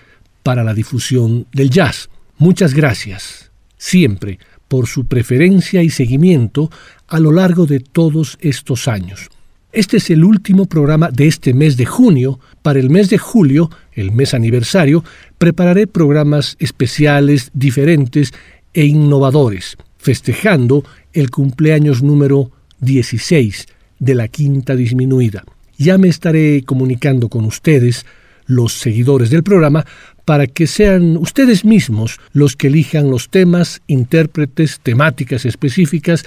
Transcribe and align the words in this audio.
para 0.43 0.63
la 0.63 0.75
difusión 0.75 1.47
del 1.53 1.71
jazz. 1.71 2.11
Muchas 2.37 2.75
gracias, 2.75 3.51
siempre, 3.79 4.39
por 4.69 4.89
su 4.89 5.07
preferencia 5.07 5.83
y 5.83 5.89
seguimiento 5.89 6.71
a 7.09 7.19
lo 7.19 7.33
largo 7.33 7.65
de 7.65 7.81
todos 7.81 8.37
estos 8.41 8.89
años. 8.89 9.31
Este 9.73 9.97
es 9.97 10.11
el 10.11 10.23
último 10.23 10.67
programa 10.67 11.11
de 11.11 11.27
este 11.27 11.55
mes 11.55 11.79
de 11.79 11.87
junio. 11.87 12.39
Para 12.61 12.79
el 12.79 12.91
mes 12.91 13.09
de 13.09 13.17
julio, 13.17 13.71
el 13.95 14.13
mes 14.13 14.35
aniversario, 14.35 15.03
prepararé 15.39 15.87
programas 15.87 16.57
especiales, 16.59 17.51
diferentes 17.55 18.35
e 18.75 18.85
innovadores, 18.85 19.79
festejando 19.97 20.85
el 21.15 21.31
cumpleaños 21.31 22.03
número 22.03 22.51
16 22.81 23.67
de 23.99 24.15
la 24.15 24.29
quinta 24.29 24.77
disminuida. 24.77 25.43
Ya 25.79 25.97
me 25.97 26.09
estaré 26.09 26.65
comunicando 26.67 27.31
con 27.31 27.47
ustedes, 27.47 28.05
los 28.45 28.75
seguidores 28.75 29.31
del 29.31 29.43
programa, 29.43 29.87
para 30.27 30.47
que 30.47 30.67
sean 30.67 31.17
ustedes 31.17 31.65
mismos 31.65 32.21
los 32.35 32.57
que 32.57 32.67
elijan 32.67 33.11
los 33.11 33.31
temas, 33.31 33.81
intérpretes, 33.87 34.81
temáticas 34.83 35.47
específicas 35.47 36.25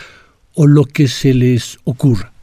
o 0.55 0.65
lo 0.65 0.85
que 0.85 1.07
se 1.07 1.35
les 1.35 1.77
ocurra. 1.83 2.34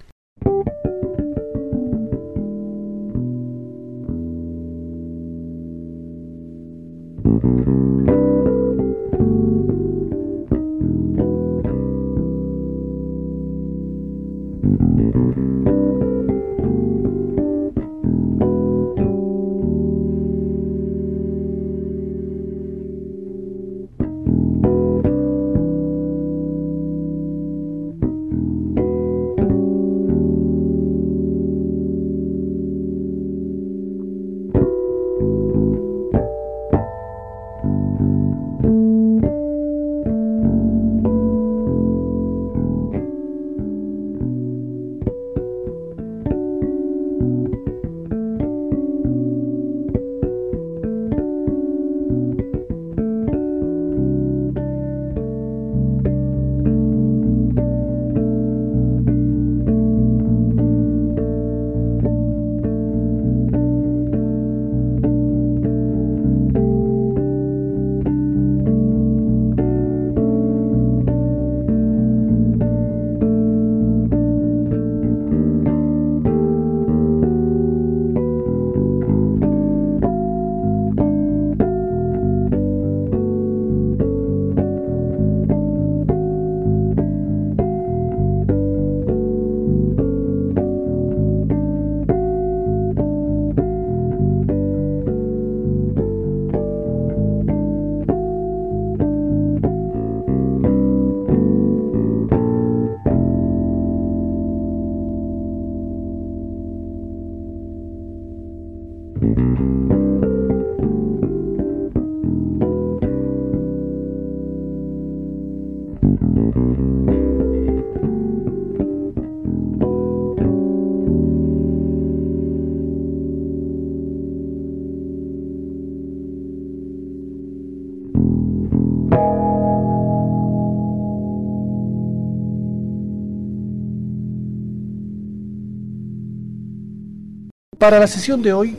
Para 137.83 137.99
la 137.99 138.07
sesión 138.07 138.41
de 138.43 138.53
hoy 138.53 138.77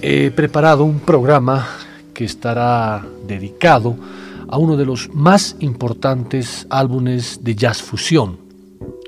he 0.00 0.30
preparado 0.30 0.84
un 0.84 1.00
programa 1.00 1.68
que 2.14 2.24
estará 2.24 3.04
dedicado 3.26 3.94
a 4.48 4.56
uno 4.56 4.78
de 4.78 4.86
los 4.86 5.12
más 5.12 5.56
importantes 5.60 6.66
álbumes 6.70 7.44
de 7.44 7.54
jazz 7.54 7.82
fusión, 7.82 8.38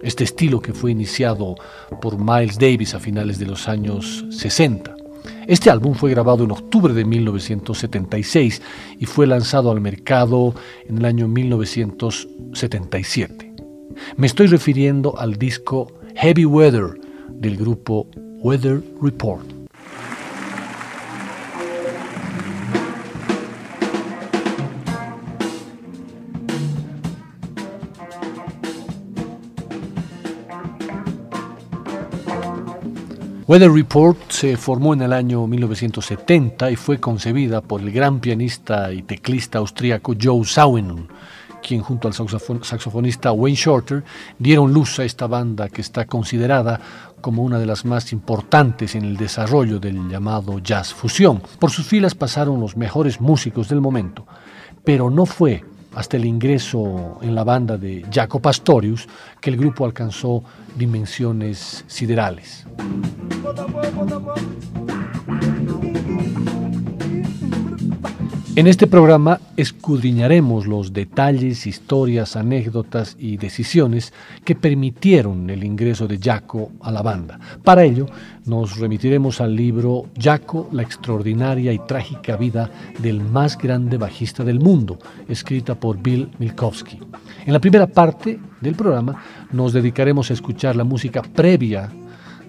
este 0.03 0.25
estilo 0.25 0.61
que 0.61 0.75
fue 0.75 0.91
iniciado 0.91 1.55
por 2.03 2.19
Miles 2.19 2.59
Davis 2.59 2.95
a 2.95 3.01
finales 3.01 3.39
de 3.39 3.47
los 3.47 3.69
años 3.69 4.27
60. 4.29 4.95
Este 5.47 5.71
álbum 5.71 5.95
fue 5.95 6.11
grabado 6.11 6.45
en 6.45 6.51
octubre 6.51 6.93
de 6.93 7.07
1976 7.07 8.61
y 8.99 9.07
fue 9.07 9.27
lanzado 9.27 9.71
al 9.71 9.81
mercado 9.81 10.55
en 10.87 10.99
el 10.99 11.07
año 11.07 11.27
1977. 11.27 13.55
Me 14.15 14.27
estoy 14.27 14.49
refiriendo 14.49 15.19
al 15.19 15.37
disco 15.37 15.91
Heavy 16.17 16.45
Weather 16.45 17.01
del 17.31 17.57
grupo 17.57 18.09
Weather 18.45 18.83
Report. 19.01 19.47
Weather 33.47 33.71
Report 33.71 34.19
se 34.29 34.57
formó 34.57 34.93
en 34.95 35.03
el 35.03 35.13
año 35.13 35.47
1970 35.47 36.73
y 36.73 36.75
fue 36.75 36.99
concebida 36.99 37.61
por 37.61 37.81
el 37.81 37.93
gran 37.93 38.19
pianista 38.19 38.93
y 38.93 39.03
teclista 39.03 39.59
austríaco 39.59 40.15
Joe 40.21 40.45
Zawinul, 40.45 41.07
quien 41.63 41.81
junto 41.81 42.09
al 42.09 42.15
saxofonista 42.15 43.33
Wayne 43.33 43.57
Shorter 43.57 44.05
dieron 44.39 44.73
luz 44.73 44.99
a 44.99 45.05
esta 45.05 45.27
banda 45.27 45.69
que 45.69 45.81
está 45.81 46.05
considerada 46.05 46.81
como 47.21 47.43
una 47.43 47.59
de 47.59 47.67
las 47.67 47.85
más 47.85 48.13
importantes 48.13 48.95
en 48.95 49.05
el 49.05 49.17
desarrollo 49.17 49.79
del 49.79 50.09
llamado 50.09 50.59
jazz 50.59 50.93
fusión. 50.93 51.41
Por 51.59 51.71
sus 51.71 51.87
filas 51.87 52.15
pasaron 52.15 52.61
los 52.61 52.77
mejores 52.77 53.21
músicos 53.21 53.69
del 53.69 53.81
momento, 53.81 54.27
pero 54.85 55.09
no 55.09 55.25
fue 55.25 55.65
hasta 55.95 56.17
el 56.17 56.25
ingreso 56.25 57.19
en 57.23 57.35
la 57.35 57.45
banda 57.45 57.79
de 57.79 58.05
Jaco 58.13 58.41
Pastorius 58.41 59.09
que 59.41 59.51
el 59.51 59.57
grupo 59.57 59.85
alcanzó 59.85 60.43
dimensiones 60.77 61.85
siderales. 61.87 62.67
En 68.55 68.67
este 68.67 68.87
programa 68.87 69.41
escudriñaremos 69.57 70.67
los 70.67 70.93
detalles, 70.93 71.67
historias, 71.67 72.37
anécdotas 72.37 73.17
y 73.19 73.39
decisiones 73.39 74.13
que 74.45 74.55
permitieron 74.55 75.49
el 75.49 75.65
ingreso 75.65 76.07
de 76.07 76.19
Jaco 76.19 76.71
a 76.83 76.93
la 76.93 77.01
banda. 77.01 77.41
Para 77.65 77.83
ello, 77.83 78.05
nos 78.45 78.79
remitiremos 78.79 79.41
al 79.41 79.57
libro 79.57 80.05
Jaco, 80.21 80.69
la 80.71 80.83
extraordinaria 80.83 81.73
y 81.73 81.79
trágica 81.79 82.37
vida 82.37 82.71
del 82.99 83.23
más 83.23 83.57
grande 83.57 83.97
bajista 83.97 84.45
del 84.45 84.61
mundo, 84.61 84.99
escrita 85.27 85.75
por 85.75 86.03
Bill 86.03 86.29
Milkowski. 86.39 86.99
En 87.47 87.55
la 87.55 87.59
primera 87.59 87.87
parte 87.87 88.39
del 88.61 88.75
programa 88.75 89.17
nos 89.51 89.73
dedicaremos 89.73 90.29
a 90.29 90.35
escuchar 90.35 90.77
la 90.77 90.85
música 90.85 91.23
previa 91.23 91.91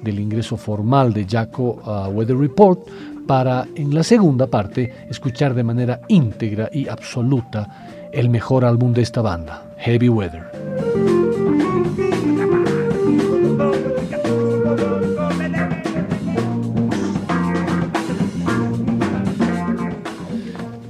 del 0.03 0.19
ingreso 0.19 0.57
formal 0.57 1.13
de 1.13 1.25
Jaco 1.25 1.81
a 1.85 2.09
Weather 2.09 2.37
Report, 2.37 2.89
para 3.27 3.67
en 3.75 3.93
la 3.93 4.03
segunda 4.03 4.47
parte 4.47 4.93
escuchar 5.09 5.53
de 5.53 5.63
manera 5.63 6.01
íntegra 6.07 6.69
y 6.71 6.87
absoluta 6.87 8.09
el 8.11 8.29
mejor 8.29 8.65
álbum 8.65 8.93
de 8.93 9.01
esta 9.01 9.21
banda, 9.21 9.73
Heavy 9.77 10.09
Weather. 10.09 10.43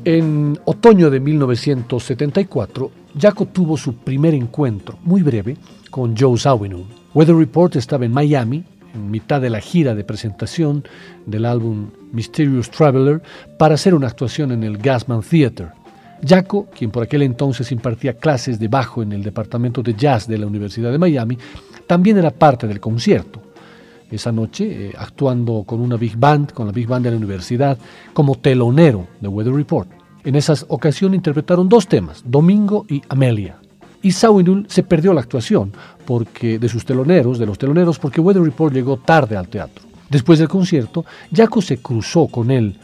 En 0.06 0.60
otoño 0.66 1.10
de 1.10 1.22
1974, 1.22 2.92
Jaco 3.18 3.46
tuvo 3.46 3.78
su 3.78 3.96
primer 3.96 4.34
encuentro, 4.34 4.98
muy 5.04 5.24
breve, 5.24 5.56
con 5.90 6.18
Joe 6.18 6.38
Zawinul. 6.38 6.84
Weather 7.14 7.36
Report 7.36 7.78
estaba 7.78 8.04
en 8.04 8.12
Miami 8.12 8.66
mitad 8.94 9.42
de 9.42 9.50
la 9.50 9.60
gira 9.60 9.96
de 9.96 10.04
presentación 10.04 10.84
del 11.26 11.46
álbum 11.46 11.90
Mysterious 12.12 12.70
Traveler 12.70 13.22
para 13.58 13.76
hacer 13.76 13.94
una 13.94 14.08
actuación 14.08 14.52
en 14.52 14.64
el 14.64 14.78
Gasman 14.78 15.22
Theater. 15.22 15.70
Jaco, 16.26 16.68
quien 16.78 16.92
por 16.92 17.04
aquel 17.04 17.24
entonces 17.24 17.72
impartía 17.72 18.14
clases 18.14 18.60
de 18.60 18.68
bajo 18.68 19.04
en 19.04 19.12
el 19.12 19.24
departamento 19.24 19.82
de 19.82 19.94
jazz 19.94 20.28
de 20.28 20.38
la 20.38 20.48
Universidad 20.48 20.92
de 20.92 20.98
Miami, 20.98 21.38
también 21.86 22.18
era 22.18 22.32
parte 22.32 22.68
del 22.68 22.80
concierto. 22.80 23.42
Esa 24.10 24.32
noche, 24.32 24.90
eh, 24.90 24.94
actuando 24.98 25.64
con 25.66 25.82
una 25.82 25.98
big 25.98 26.16
band, 26.16 26.54
con 26.54 26.68
la 26.68 26.72
big 26.72 26.88
band 26.88 27.06
de 27.06 27.12
la 27.12 27.18
universidad, 27.18 27.78
como 28.14 28.36
telonero 28.36 29.08
de 29.20 29.28
Weather 29.28 29.54
Report. 29.54 29.90
En 30.24 30.36
esa 30.36 30.54
ocasión 30.70 31.14
interpretaron 31.14 31.68
dos 31.68 31.88
temas, 31.88 32.24
Domingo 32.26 32.86
y 32.88 33.02
Amelia 33.10 33.63
y 34.04 34.12
Sawinul 34.12 34.66
se 34.70 34.84
perdió 34.84 35.14
la 35.14 35.22
actuación 35.22 35.72
porque, 36.06 36.60
de 36.60 36.70
sus 36.70 36.86
teloneros, 36.86 37.40
de 37.40 37.46
los 37.46 37.58
teloneros, 37.58 37.98
porque 37.98 38.22
Weather 38.22 38.44
Report 38.44 38.74
llegó 38.74 38.98
tarde 38.98 39.36
al 39.36 39.48
teatro. 39.48 39.86
Después 40.10 40.38
del 40.38 40.50
concierto, 40.50 41.06
Jaco 41.34 41.62
se 41.62 41.78
cruzó 41.78 42.28
con 42.28 42.52
él 42.52 42.78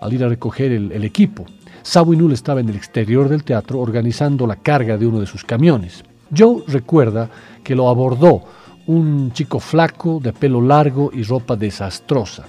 al 0.00 0.12
ir 0.12 0.24
a 0.24 0.28
recoger 0.28 0.72
el, 0.72 1.04
equipo. 1.04 1.44
Sawinul 1.82 2.32
estaba 2.32 2.60
en 2.60 2.68
el 2.68 2.76
exterior 2.76 3.28
del 3.28 3.44
teatro 3.44 3.80
organizando 3.80 4.46
la 4.46 4.56
carga 4.56 4.96
de 4.96 5.06
uno 5.06 5.20
de 5.20 5.26
sus 5.26 5.44
camiones. 5.44 6.04
Joe 6.34 6.62
recuerda 6.68 7.28
que 7.64 7.74
lo 7.74 7.88
abordó 7.88 8.44
un 8.86 9.32
chico 9.32 9.58
flaco, 9.58 10.20
de 10.22 10.32
pelo 10.32 10.62
largo 10.62 11.10
y 11.12 11.24
ropa 11.24 11.56
desastrosa. 11.56 12.46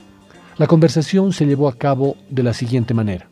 La 0.57 0.67
conversación 0.67 1.33
se 1.33 1.45
llevó 1.45 1.67
a 1.67 1.75
cabo 1.75 2.15
de 2.29 2.43
la 2.43 2.53
siguiente 2.53 2.93
manera. 2.93 3.30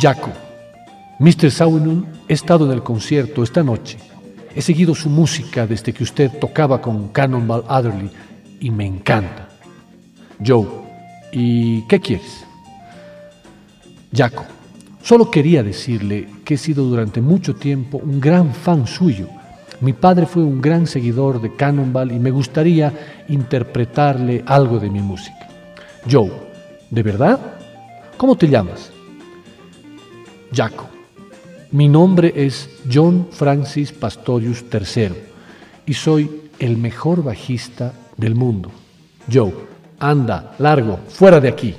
Jaco, 0.00 0.30
Mr. 1.18 1.50
Sawinul, 1.50 2.06
he 2.28 2.34
estado 2.34 2.66
en 2.66 2.70
el 2.70 2.84
concierto 2.84 3.42
esta 3.42 3.64
noche. 3.64 3.98
He 4.54 4.62
seguido 4.62 4.94
su 4.94 5.10
música 5.10 5.66
desde 5.66 5.92
que 5.92 6.04
usted 6.04 6.30
tocaba 6.38 6.80
con 6.80 7.08
Cannonball 7.08 7.64
Adderley 7.66 8.08
y 8.60 8.70
me 8.70 8.86
encanta. 8.86 9.48
Joe, 10.44 10.68
¿y 11.32 11.82
qué 11.88 11.98
quieres? 11.98 12.44
Jaco, 14.14 14.44
solo 15.02 15.32
quería 15.32 15.64
decirle 15.64 16.28
que 16.44 16.54
he 16.54 16.58
sido 16.58 16.84
durante 16.84 17.20
mucho 17.20 17.56
tiempo 17.56 17.98
un 17.98 18.20
gran 18.20 18.54
fan 18.54 18.86
suyo. 18.86 19.26
Mi 19.80 19.94
padre 19.94 20.26
fue 20.26 20.44
un 20.44 20.60
gran 20.60 20.86
seguidor 20.86 21.40
de 21.40 21.56
Cannonball 21.56 22.12
y 22.12 22.20
me 22.20 22.30
gustaría 22.30 22.92
interpretarle 23.28 24.44
algo 24.46 24.78
de 24.78 24.90
mi 24.90 25.00
música. 25.00 25.48
Joe, 26.08 26.30
¿de 26.88 27.02
verdad? 27.02 27.40
¿Cómo 28.16 28.36
te 28.36 28.48
llamas? 28.48 28.92
Jaco. 30.52 30.88
Mi 31.70 31.88
nombre 31.88 32.32
es 32.34 32.70
John 32.90 33.28
Francis 33.30 33.92
Pastorius 33.92 34.64
III 34.72 35.12
y 35.86 35.94
soy 35.94 36.50
el 36.58 36.76
mejor 36.76 37.22
bajista 37.22 37.92
del 38.16 38.34
mundo. 38.34 38.70
Joe, 39.30 39.52
anda, 39.98 40.54
largo, 40.58 40.98
fuera 41.08 41.40
de 41.40 41.48
aquí. 41.48 41.74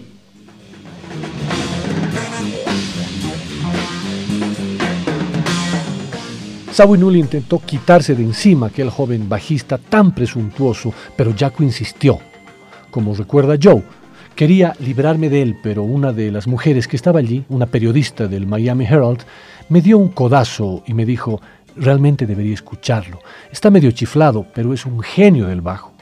Sawinul 6.71 7.17
intentó 7.17 7.59
quitarse 7.59 8.15
de 8.15 8.23
encima 8.23 8.67
aquel 8.67 8.89
joven 8.89 9.27
bajista 9.27 9.77
tan 9.77 10.13
presuntuoso, 10.13 10.93
pero 11.17 11.33
Jaco 11.37 11.63
insistió. 11.63 12.19
Como 12.89 13.13
recuerda 13.15 13.57
Joe, 13.61 13.83
Quería 14.35 14.73
librarme 14.79 15.29
de 15.29 15.41
él, 15.41 15.57
pero 15.61 15.83
una 15.83 16.13
de 16.13 16.31
las 16.31 16.47
mujeres 16.47 16.87
que 16.87 16.95
estaba 16.95 17.19
allí, 17.19 17.43
una 17.49 17.65
periodista 17.65 18.27
del 18.27 18.47
Miami 18.47 18.85
Herald, 18.85 19.19
me 19.67 19.81
dio 19.81 19.97
un 19.97 20.09
codazo 20.09 20.83
y 20.87 20.93
me 20.93 21.05
dijo, 21.05 21.41
realmente 21.75 22.25
debería 22.25 22.53
escucharlo. 22.53 23.19
Está 23.51 23.69
medio 23.69 23.91
chiflado, 23.91 24.45
pero 24.53 24.73
es 24.73 24.85
un 24.85 25.01
genio 25.01 25.47
del 25.47 25.61
bajo. 25.61 25.93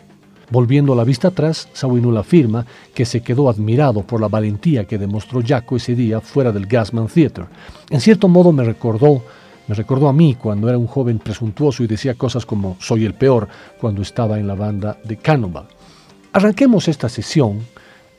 Volviendo 0.50 0.96
la 0.96 1.04
vista 1.04 1.28
atrás, 1.28 1.68
Sawinul 1.74 2.16
afirma 2.16 2.66
que 2.94 3.06
se 3.06 3.22
quedó 3.22 3.50
admirado 3.50 4.04
por 4.04 4.22
la 4.22 4.30
valentía 4.30 4.86
que 4.86 4.98
demostró 4.98 5.42
Jaco 5.46 5.76
ese 5.76 5.94
día 5.94 6.22
fuera 6.22 6.54
del 6.54 6.68
Gasman 6.68 7.08
Theater. 7.08 7.46
En 7.90 8.00
cierto 8.00 8.30
modo 8.30 8.54
me 8.54 8.64
recordó, 8.64 9.24
me 9.68 9.76
recordó 9.76 10.08
a 10.08 10.14
mí 10.14 10.36
cuando 10.36 10.70
era 10.70 10.78
un 10.78 10.88
joven 10.88 11.20
presuntuoso 11.20 11.84
y 11.84 11.88
decía 11.88 12.14
cosas 12.14 12.46
como 12.46 12.78
soy 12.80 13.04
el 13.04 13.14
peor 13.14 13.50
cuando 13.78 14.02
estaba 14.02 14.40
en 14.40 14.48
la 14.48 14.56
banda 14.56 14.98
de 15.04 15.18
Cannonball. 15.18 15.68
Arranquemos 16.32 16.88
esta 16.88 17.10
sesión 17.10 17.60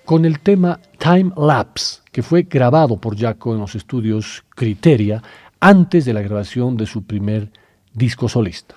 con 0.09 0.25
el 0.25 0.41
tema 0.41 0.81
Time 0.97 1.33
Lapse, 1.37 2.01
que 2.11 2.23
fue 2.23 2.45
grabado 2.45 2.97
por 2.97 3.15
Jaco 3.15 3.53
en 3.53 3.61
los 3.61 3.75
estudios 3.75 4.43
Criteria 4.57 5.23
antes 5.61 6.07
de 6.07 6.15
la 6.15 6.23
grabación 6.23 6.79
de 6.79 6.87
su 6.87 7.03
primer 7.03 7.51
disco 7.93 8.27
solista. 8.27 8.77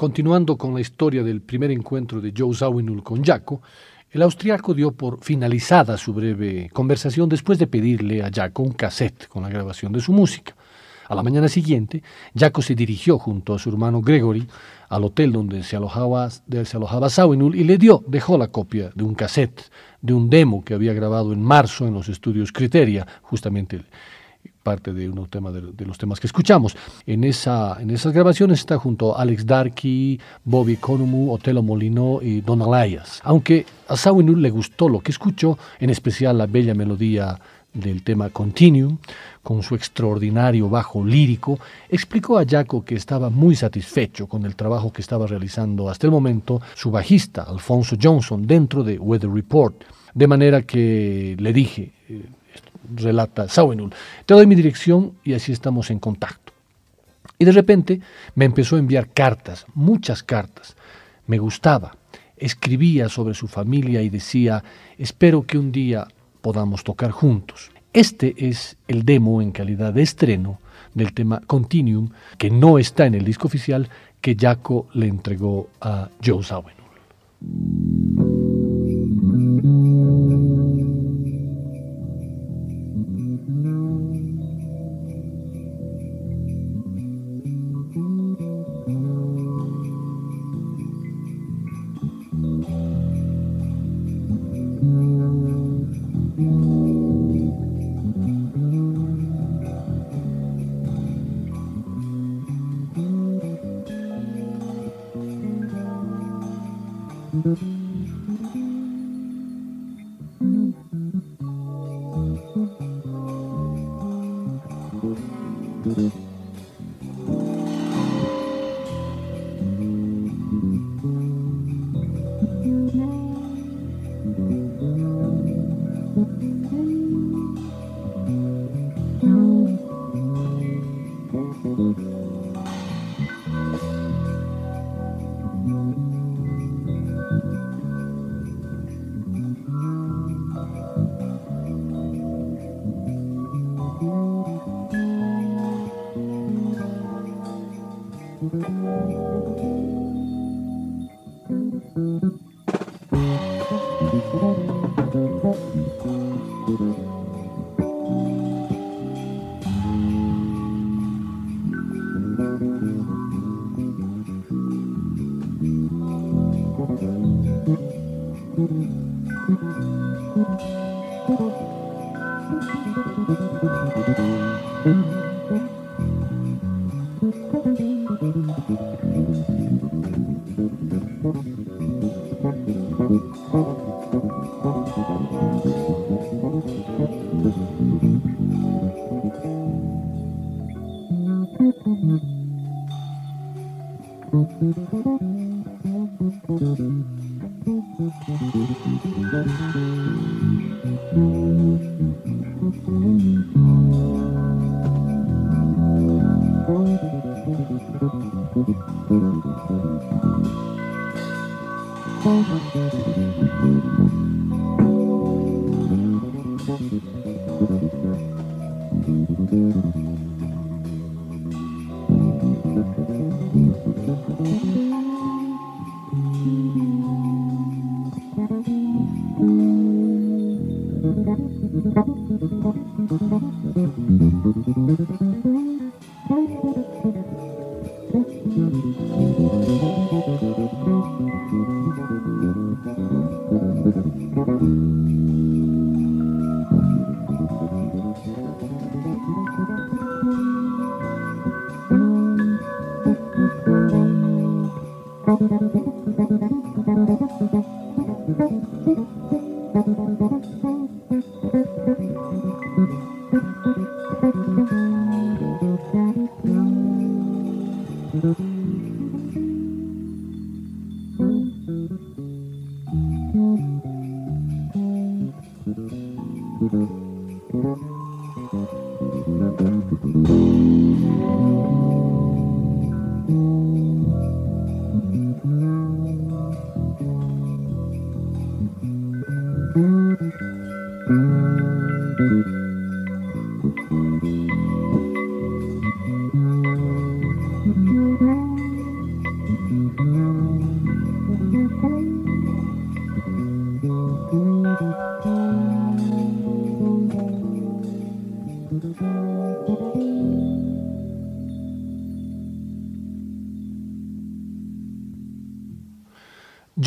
Continuando 0.00 0.56
con 0.56 0.72
la 0.72 0.80
historia 0.80 1.22
del 1.22 1.42
primer 1.42 1.70
encuentro 1.70 2.22
de 2.22 2.32
Joe 2.34 2.54
Zawinul 2.54 3.02
con 3.02 3.22
Jaco, 3.22 3.60
el 4.10 4.22
austriaco 4.22 4.72
dio 4.72 4.92
por 4.92 5.22
finalizada 5.22 5.98
su 5.98 6.14
breve 6.14 6.70
conversación 6.72 7.28
después 7.28 7.58
de 7.58 7.66
pedirle 7.66 8.22
a 8.22 8.30
Jaco 8.32 8.62
un 8.62 8.72
cassette 8.72 9.28
con 9.28 9.42
la 9.42 9.50
grabación 9.50 9.92
de 9.92 10.00
su 10.00 10.14
música. 10.14 10.56
A 11.06 11.14
la 11.14 11.22
mañana 11.22 11.48
siguiente, 11.48 12.02
Jaco 12.34 12.62
se 12.62 12.74
dirigió 12.74 13.18
junto 13.18 13.52
a 13.52 13.58
su 13.58 13.68
hermano 13.68 14.00
Gregory 14.00 14.48
al 14.88 15.04
hotel 15.04 15.32
donde 15.32 15.62
se 15.62 15.76
alojaba, 15.76 16.30
se 16.30 17.10
Zawinul 17.10 17.54
y 17.54 17.64
le 17.64 17.76
dio, 17.76 18.02
dejó 18.06 18.38
la 18.38 18.48
copia 18.48 18.90
de 18.94 19.04
un 19.04 19.14
cassette, 19.14 19.70
de 20.00 20.14
un 20.14 20.30
demo 20.30 20.64
que 20.64 20.72
había 20.72 20.94
grabado 20.94 21.34
en 21.34 21.42
marzo 21.42 21.86
en 21.86 21.92
los 21.92 22.08
estudios 22.08 22.52
Criteria, 22.52 23.06
justamente 23.20 23.82
parte 24.70 24.92
de, 24.92 25.08
uno 25.08 25.26
tema 25.26 25.50
de, 25.50 25.84
los 25.84 25.98
temas 25.98 26.20
que 26.20 26.28
escuchamos. 26.28 26.76
En, 27.04 27.24
esa, 27.24 27.76
en 27.80 27.90
esas 27.90 28.12
grabaciones 28.12 28.60
está 28.60 28.78
junto 28.78 29.16
a 29.16 29.22
Alex 29.22 29.44
Darky, 29.44 30.20
Bobby 30.44 30.76
Conomu, 30.76 31.32
Otelo 31.32 31.60
Molino 31.60 32.20
y 32.22 32.40
Don 32.40 32.62
Alayas. 32.62 33.20
Aunque 33.24 33.66
a 33.88 33.96
Sawinul 33.96 34.40
le 34.40 34.50
gustó 34.50 34.88
lo 34.88 35.00
que 35.00 35.10
escuchó, 35.10 35.58
en 35.80 35.90
especial 35.90 36.38
la 36.38 36.46
bella 36.46 36.72
melodía 36.72 37.36
del 37.72 38.04
tema 38.04 38.30
Continuum, 38.30 38.98
con 39.42 39.64
su 39.64 39.74
extraordinario 39.74 40.68
bajo 40.68 41.04
lírico, 41.04 41.58
explicó 41.88 42.38
a 42.38 42.44
Jaco 42.46 42.84
que 42.84 42.94
estaba 42.94 43.28
muy 43.28 43.56
satisfecho 43.56 44.28
con 44.28 44.44
el 44.44 44.54
trabajo 44.54 44.92
que 44.92 45.02
estaba 45.02 45.26
realizando 45.26 45.88
hasta 45.88 46.06
el 46.06 46.12
momento 46.12 46.60
su 46.76 46.92
bajista, 46.92 47.42
Alfonso 47.42 47.96
Johnson, 48.00 48.46
dentro 48.46 48.84
de 48.84 49.00
Weather 49.00 49.30
Report. 49.30 49.74
De 50.14 50.26
manera 50.28 50.62
que 50.62 51.36
le 51.38 51.52
dije, 51.52 51.92
eh, 52.08 52.22
relata 52.94 53.48
Sauenul, 53.48 53.92
te 54.26 54.34
doy 54.34 54.46
mi 54.46 54.54
dirección 54.54 55.14
y 55.24 55.34
así 55.34 55.52
estamos 55.52 55.90
en 55.90 55.98
contacto. 55.98 56.52
Y 57.38 57.44
de 57.44 57.52
repente 57.52 58.00
me 58.34 58.44
empezó 58.44 58.76
a 58.76 58.80
enviar 58.80 59.08
cartas, 59.10 59.66
muchas 59.74 60.22
cartas. 60.22 60.76
Me 61.26 61.38
gustaba. 61.38 61.96
Escribía 62.36 63.08
sobre 63.08 63.34
su 63.34 63.48
familia 63.48 64.02
y 64.02 64.10
decía, 64.10 64.62
espero 64.98 65.46
que 65.46 65.58
un 65.58 65.72
día 65.72 66.06
podamos 66.42 66.84
tocar 66.84 67.10
juntos. 67.10 67.70
Este 67.92 68.34
es 68.36 68.76
el 68.88 69.04
demo 69.04 69.42
en 69.42 69.52
calidad 69.52 69.92
de 69.92 70.02
estreno 70.02 70.60
del 70.94 71.12
tema 71.12 71.40
Continuum, 71.46 72.10
que 72.38 72.50
no 72.50 72.78
está 72.78 73.06
en 73.06 73.14
el 73.14 73.24
disco 73.24 73.48
oficial 73.48 73.88
que 74.20 74.36
Jaco 74.38 74.88
le 74.94 75.06
entregó 75.06 75.68
a 75.80 76.08
Joe 76.24 76.42
Zawinul. 76.42 76.80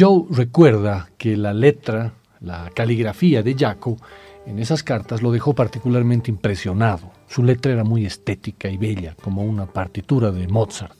Joe 0.04 0.26
recuerda 0.32 1.08
que 1.18 1.38
la 1.38 1.54
letra, 1.54 2.12
la 2.42 2.70
caligrafía 2.76 3.42
de 3.42 3.56
Jaco 3.56 3.96
en 4.46 4.60
esas 4.60 4.84
cartas 4.84 5.22
lo 5.22 5.32
dejó 5.32 5.56
particularmente 5.56 6.30
impresionado. 6.30 7.10
Su 7.30 7.42
letra 7.42 7.72
era 7.72 7.86
muy 7.86 8.06
estética 8.06 8.68
y 8.68 8.76
bella, 8.76 9.16
como 9.24 9.44
una 9.44 9.66
partitura 9.66 10.30
de 10.34 10.46
Mozart. 10.50 10.98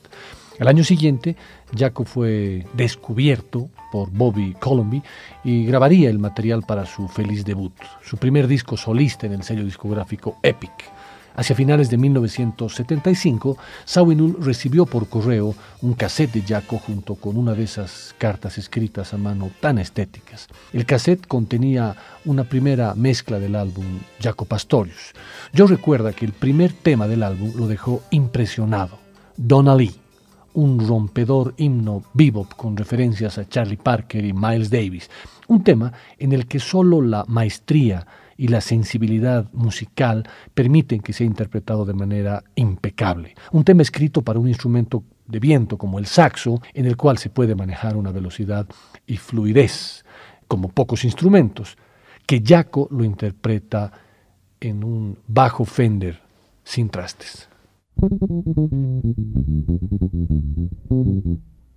El 0.58 0.68
año 0.68 0.84
siguiente, 0.84 1.36
Jaco 1.76 2.06
fue 2.06 2.64
descubierto 2.72 3.68
por 3.92 4.10
Bobby 4.10 4.54
Colomby 4.58 5.02
y 5.44 5.66
grabaría 5.66 6.08
el 6.08 6.18
material 6.18 6.62
para 6.62 6.86
su 6.86 7.06
feliz 7.06 7.44
debut, 7.44 7.74
su 8.02 8.16
primer 8.16 8.46
disco 8.46 8.78
solista 8.78 9.26
en 9.26 9.34
el 9.34 9.42
sello 9.42 9.66
discográfico 9.66 10.38
Epic. 10.42 10.90
Hacia 11.36 11.56
finales 11.56 11.90
de 11.90 11.96
1975, 11.96 13.56
Sawinul 13.84 14.36
recibió 14.40 14.86
por 14.86 15.08
correo 15.08 15.54
un 15.82 15.94
cassette 15.94 16.32
de 16.32 16.42
Jaco 16.42 16.78
junto 16.78 17.16
con 17.16 17.36
una 17.36 17.54
de 17.54 17.64
esas 17.64 18.14
cartas 18.18 18.56
escritas 18.56 19.12
a 19.12 19.16
mano 19.16 19.50
tan 19.60 19.78
estéticas. 19.78 20.48
El 20.72 20.86
cassette 20.86 21.26
contenía 21.26 21.96
una 22.24 22.44
primera 22.44 22.94
mezcla 22.94 23.40
del 23.40 23.56
álbum 23.56 23.84
Jaco 24.20 24.44
Pastorius. 24.44 25.12
Yo 25.52 25.66
recuerdo 25.66 26.12
que 26.12 26.24
el 26.24 26.32
primer 26.32 26.72
tema 26.72 27.08
del 27.08 27.24
álbum 27.24 27.52
lo 27.56 27.66
dejó 27.66 28.02
impresionado, 28.10 28.98
Donna 29.36 29.74
Lee 29.74 29.94
un 30.54 30.86
rompedor 30.86 31.54
himno 31.56 32.04
bebop 32.14 32.54
con 32.54 32.76
referencias 32.76 33.38
a 33.38 33.48
Charlie 33.48 33.76
Parker 33.76 34.24
y 34.24 34.32
Miles 34.32 34.70
Davis, 34.70 35.10
un 35.48 35.64
tema 35.64 35.92
en 36.18 36.32
el 36.32 36.46
que 36.46 36.60
solo 36.60 37.02
la 37.02 37.24
maestría 37.26 38.06
y 38.36 38.48
la 38.48 38.60
sensibilidad 38.60 39.50
musical 39.52 40.28
permiten 40.54 41.00
que 41.00 41.12
sea 41.12 41.26
interpretado 41.26 41.84
de 41.84 41.94
manera 41.94 42.42
impecable. 42.54 43.34
Un 43.52 43.64
tema 43.64 43.82
escrito 43.82 44.22
para 44.22 44.38
un 44.38 44.48
instrumento 44.48 45.04
de 45.26 45.40
viento 45.40 45.78
como 45.78 45.98
el 45.98 46.06
saxo, 46.06 46.60
en 46.72 46.86
el 46.86 46.96
cual 46.96 47.18
se 47.18 47.30
puede 47.30 47.54
manejar 47.54 47.96
una 47.96 48.12
velocidad 48.12 48.66
y 49.06 49.16
fluidez 49.16 50.04
como 50.48 50.68
pocos 50.68 51.04
instrumentos, 51.04 51.76
que 52.26 52.42
Jaco 52.44 52.88
lo 52.90 53.04
interpreta 53.04 53.92
en 54.60 54.84
un 54.84 55.18
bajo 55.26 55.64
Fender 55.64 56.20
sin 56.62 56.88
trastes. 56.88 57.48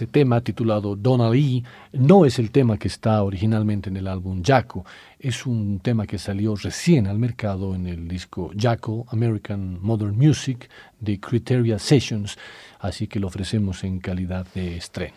Ese 0.00 0.06
tema 0.06 0.40
titulado 0.40 0.96
Donna 0.96 1.28
Lee 1.28 1.62
no 1.92 2.24
es 2.24 2.38
el 2.38 2.50
tema 2.50 2.78
que 2.78 2.88
está 2.88 3.22
originalmente 3.22 3.90
en 3.90 3.98
el 3.98 4.06
álbum 4.06 4.42
Jaco, 4.42 4.86
es 5.18 5.44
un 5.44 5.78
tema 5.80 6.06
que 6.06 6.16
salió 6.16 6.56
recién 6.56 7.06
al 7.06 7.18
mercado 7.18 7.74
en 7.74 7.86
el 7.86 8.08
disco 8.08 8.50
Jaco 8.58 9.04
American 9.10 9.78
Modern 9.82 10.16
Music 10.16 10.70
de 11.00 11.20
Criteria 11.20 11.78
Sessions, 11.78 12.38
así 12.78 13.08
que 13.08 13.20
lo 13.20 13.26
ofrecemos 13.26 13.84
en 13.84 14.00
calidad 14.00 14.46
de 14.54 14.78
estreno. 14.78 15.16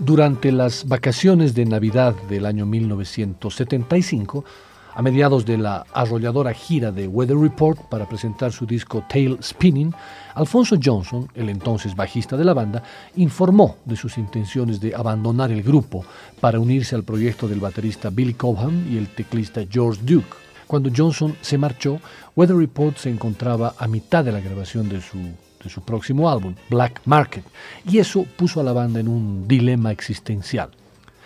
Durante 0.00 0.50
las 0.50 0.88
vacaciones 0.88 1.54
de 1.54 1.64
Navidad 1.64 2.16
del 2.28 2.44
año 2.44 2.66
1975, 2.66 4.44
a 4.94 5.02
mediados 5.02 5.44
de 5.44 5.58
la 5.58 5.86
arrolladora 5.92 6.52
gira 6.52 6.90
de 6.90 7.06
Weather 7.06 7.36
Report 7.36 7.78
para 7.88 8.08
presentar 8.08 8.52
su 8.52 8.66
disco 8.66 9.04
Tail 9.08 9.38
Spinning, 9.42 9.94
Alfonso 10.34 10.76
Johnson, 10.82 11.28
el 11.34 11.48
entonces 11.48 11.94
bajista 11.94 12.36
de 12.36 12.44
la 12.44 12.54
banda, 12.54 12.82
informó 13.16 13.76
de 13.84 13.96
sus 13.96 14.18
intenciones 14.18 14.80
de 14.80 14.94
abandonar 14.94 15.50
el 15.50 15.62
grupo 15.62 16.04
para 16.40 16.60
unirse 16.60 16.94
al 16.94 17.04
proyecto 17.04 17.46
del 17.48 17.60
baterista 17.60 18.10
Billy 18.10 18.34
Cobham 18.34 18.86
y 18.92 18.96
el 18.96 19.08
teclista 19.08 19.62
George 19.70 20.00
Duke. 20.04 20.36
Cuando 20.66 20.90
Johnson 20.96 21.36
se 21.40 21.58
marchó, 21.58 22.00
Weather 22.36 22.56
Report 22.56 22.96
se 22.96 23.10
encontraba 23.10 23.74
a 23.78 23.88
mitad 23.88 24.24
de 24.24 24.32
la 24.32 24.40
grabación 24.40 24.88
de 24.88 25.00
su, 25.00 25.18
de 25.18 25.68
su 25.68 25.82
próximo 25.82 26.30
álbum, 26.30 26.54
Black 26.68 27.00
Market, 27.04 27.44
y 27.84 27.98
eso 27.98 28.24
puso 28.36 28.60
a 28.60 28.64
la 28.64 28.72
banda 28.72 29.00
en 29.00 29.08
un 29.08 29.48
dilema 29.48 29.90
existencial. 29.90 30.70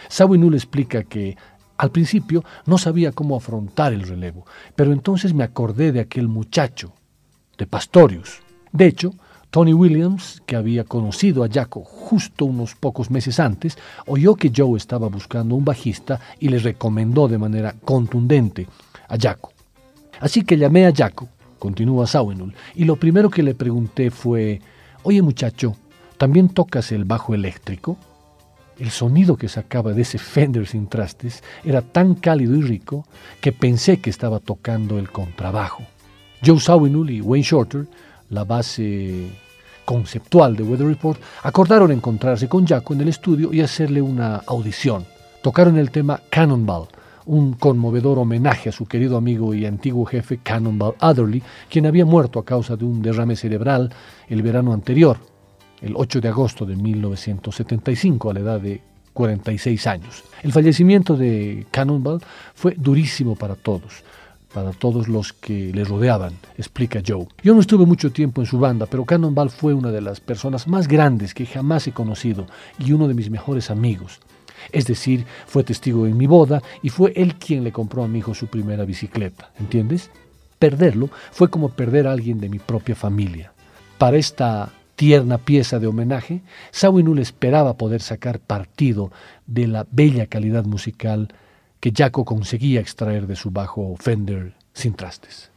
Sawinul 0.08 0.54
explica 0.54 1.02
que 1.02 1.36
al 1.76 1.90
principio 1.90 2.44
no 2.66 2.78
sabía 2.78 3.12
cómo 3.12 3.36
afrontar 3.36 3.92
el 3.92 4.06
relevo, 4.06 4.46
pero 4.76 4.92
entonces 4.92 5.34
me 5.34 5.44
acordé 5.44 5.92
de 5.92 6.00
aquel 6.00 6.28
muchacho, 6.28 6.92
de 7.58 7.66
Pastorius. 7.66 8.40
De 8.72 8.86
hecho, 8.86 9.14
Tony 9.50 9.72
Williams, 9.72 10.42
que 10.46 10.56
había 10.56 10.84
conocido 10.84 11.44
a 11.44 11.48
Jaco 11.48 11.84
justo 11.84 12.44
unos 12.44 12.74
pocos 12.74 13.10
meses 13.10 13.38
antes, 13.38 13.78
oyó 14.06 14.34
que 14.34 14.52
Joe 14.54 14.76
estaba 14.76 15.08
buscando 15.08 15.54
un 15.54 15.64
bajista 15.64 16.20
y 16.40 16.48
le 16.48 16.58
recomendó 16.58 17.28
de 17.28 17.38
manera 17.38 17.74
contundente 17.84 18.66
a 19.08 19.16
Jaco. 19.16 19.52
Así 20.20 20.42
que 20.42 20.56
llamé 20.56 20.86
a 20.86 20.92
Jaco 20.94 21.28
continúa 21.64 22.06
Sawinul, 22.06 22.52
y 22.74 22.84
lo 22.84 22.96
primero 22.96 23.30
que 23.30 23.42
le 23.42 23.54
pregunté 23.54 24.10
fue, 24.10 24.60
oye 25.02 25.22
muchacho, 25.22 25.74
¿también 26.18 26.50
tocas 26.50 26.92
el 26.92 27.06
bajo 27.06 27.34
eléctrico? 27.34 27.96
El 28.78 28.90
sonido 28.90 29.36
que 29.36 29.48
sacaba 29.48 29.92
de 29.92 30.02
ese 30.02 30.18
Fender 30.18 30.66
sin 30.66 30.88
trastes 30.88 31.42
era 31.64 31.80
tan 31.80 32.14
cálido 32.14 32.56
y 32.56 32.62
rico 32.62 33.06
que 33.40 33.52
pensé 33.52 34.00
que 34.00 34.10
estaba 34.10 34.40
tocando 34.40 34.98
el 34.98 35.10
contrabajo. 35.10 35.84
Joe 36.44 36.58
Sawinul 36.58 37.10
y 37.10 37.20
Wayne 37.20 37.44
Shorter, 37.44 37.86
la 38.30 38.44
base 38.44 39.30
conceptual 39.84 40.56
de 40.56 40.64
Weather 40.64 40.86
Report, 40.86 41.20
acordaron 41.42 41.92
encontrarse 41.92 42.48
con 42.48 42.66
Jaco 42.66 42.94
en 42.94 43.02
el 43.02 43.08
estudio 43.08 43.52
y 43.52 43.60
hacerle 43.60 44.02
una 44.02 44.36
audición. 44.46 45.06
Tocaron 45.42 45.78
el 45.78 45.90
tema 45.90 46.20
Cannonball, 46.30 46.88
un 47.26 47.54
conmovedor 47.54 48.18
homenaje 48.18 48.70
a 48.70 48.72
su 48.72 48.86
querido 48.86 49.16
amigo 49.16 49.54
y 49.54 49.66
antiguo 49.66 50.04
jefe 50.04 50.38
Cannonball 50.42 50.96
Adderley, 50.98 51.42
quien 51.70 51.86
había 51.86 52.04
muerto 52.04 52.38
a 52.38 52.44
causa 52.44 52.76
de 52.76 52.84
un 52.84 53.02
derrame 53.02 53.36
cerebral 53.36 53.92
el 54.28 54.42
verano 54.42 54.72
anterior, 54.72 55.18
el 55.84 55.92
8 55.96 56.20
de 56.22 56.28
agosto 56.28 56.64
de 56.64 56.76
1975, 56.76 58.30
a 58.30 58.34
la 58.34 58.40
edad 58.40 58.60
de 58.60 58.80
46 59.12 59.86
años. 59.86 60.24
El 60.42 60.50
fallecimiento 60.50 61.16
de 61.16 61.66
Cannonball 61.70 62.22
fue 62.54 62.74
durísimo 62.76 63.36
para 63.36 63.54
todos, 63.54 64.02
para 64.52 64.72
todos 64.72 65.08
los 65.08 65.34
que 65.34 65.72
le 65.74 65.84
rodeaban, 65.84 66.32
explica 66.56 67.02
Joe. 67.06 67.26
Yo 67.42 67.54
no 67.54 67.60
estuve 67.60 67.84
mucho 67.84 68.10
tiempo 68.12 68.40
en 68.40 68.46
su 68.46 68.58
banda, 68.58 68.86
pero 68.86 69.04
Cannonball 69.04 69.50
fue 69.50 69.74
una 69.74 69.90
de 69.90 70.00
las 70.00 70.20
personas 70.20 70.66
más 70.66 70.88
grandes 70.88 71.34
que 71.34 71.44
jamás 71.44 71.86
he 71.86 71.92
conocido 71.92 72.46
y 72.78 72.92
uno 72.92 73.06
de 73.06 73.14
mis 73.14 73.30
mejores 73.30 73.70
amigos. 73.70 74.20
Es 74.72 74.86
decir, 74.86 75.26
fue 75.46 75.64
testigo 75.64 76.06
en 76.06 76.16
mi 76.16 76.26
boda 76.26 76.62
y 76.82 76.88
fue 76.88 77.12
él 77.14 77.34
quien 77.34 77.62
le 77.62 77.72
compró 77.72 78.04
a 78.04 78.08
mi 78.08 78.20
hijo 78.20 78.32
su 78.32 78.46
primera 78.46 78.86
bicicleta, 78.86 79.50
¿entiendes? 79.60 80.10
Perderlo 80.58 81.10
fue 81.30 81.50
como 81.50 81.68
perder 81.68 82.06
a 82.06 82.12
alguien 82.12 82.40
de 82.40 82.48
mi 82.48 82.58
propia 82.58 82.94
familia. 82.94 83.52
Para 83.98 84.16
esta 84.16 84.72
tierna 84.96 85.38
pieza 85.38 85.78
de 85.78 85.86
homenaje, 85.86 86.42
Sawinul 86.70 87.18
esperaba 87.18 87.76
poder 87.76 88.00
sacar 88.00 88.40
partido 88.40 89.10
de 89.46 89.66
la 89.66 89.86
bella 89.90 90.26
calidad 90.26 90.64
musical 90.64 91.28
que 91.80 91.92
Jaco 91.94 92.24
conseguía 92.24 92.80
extraer 92.80 93.26
de 93.26 93.36
su 93.36 93.50
bajo 93.50 93.94
Fender 93.98 94.54
sin 94.72 94.94
trastes. 94.94 95.50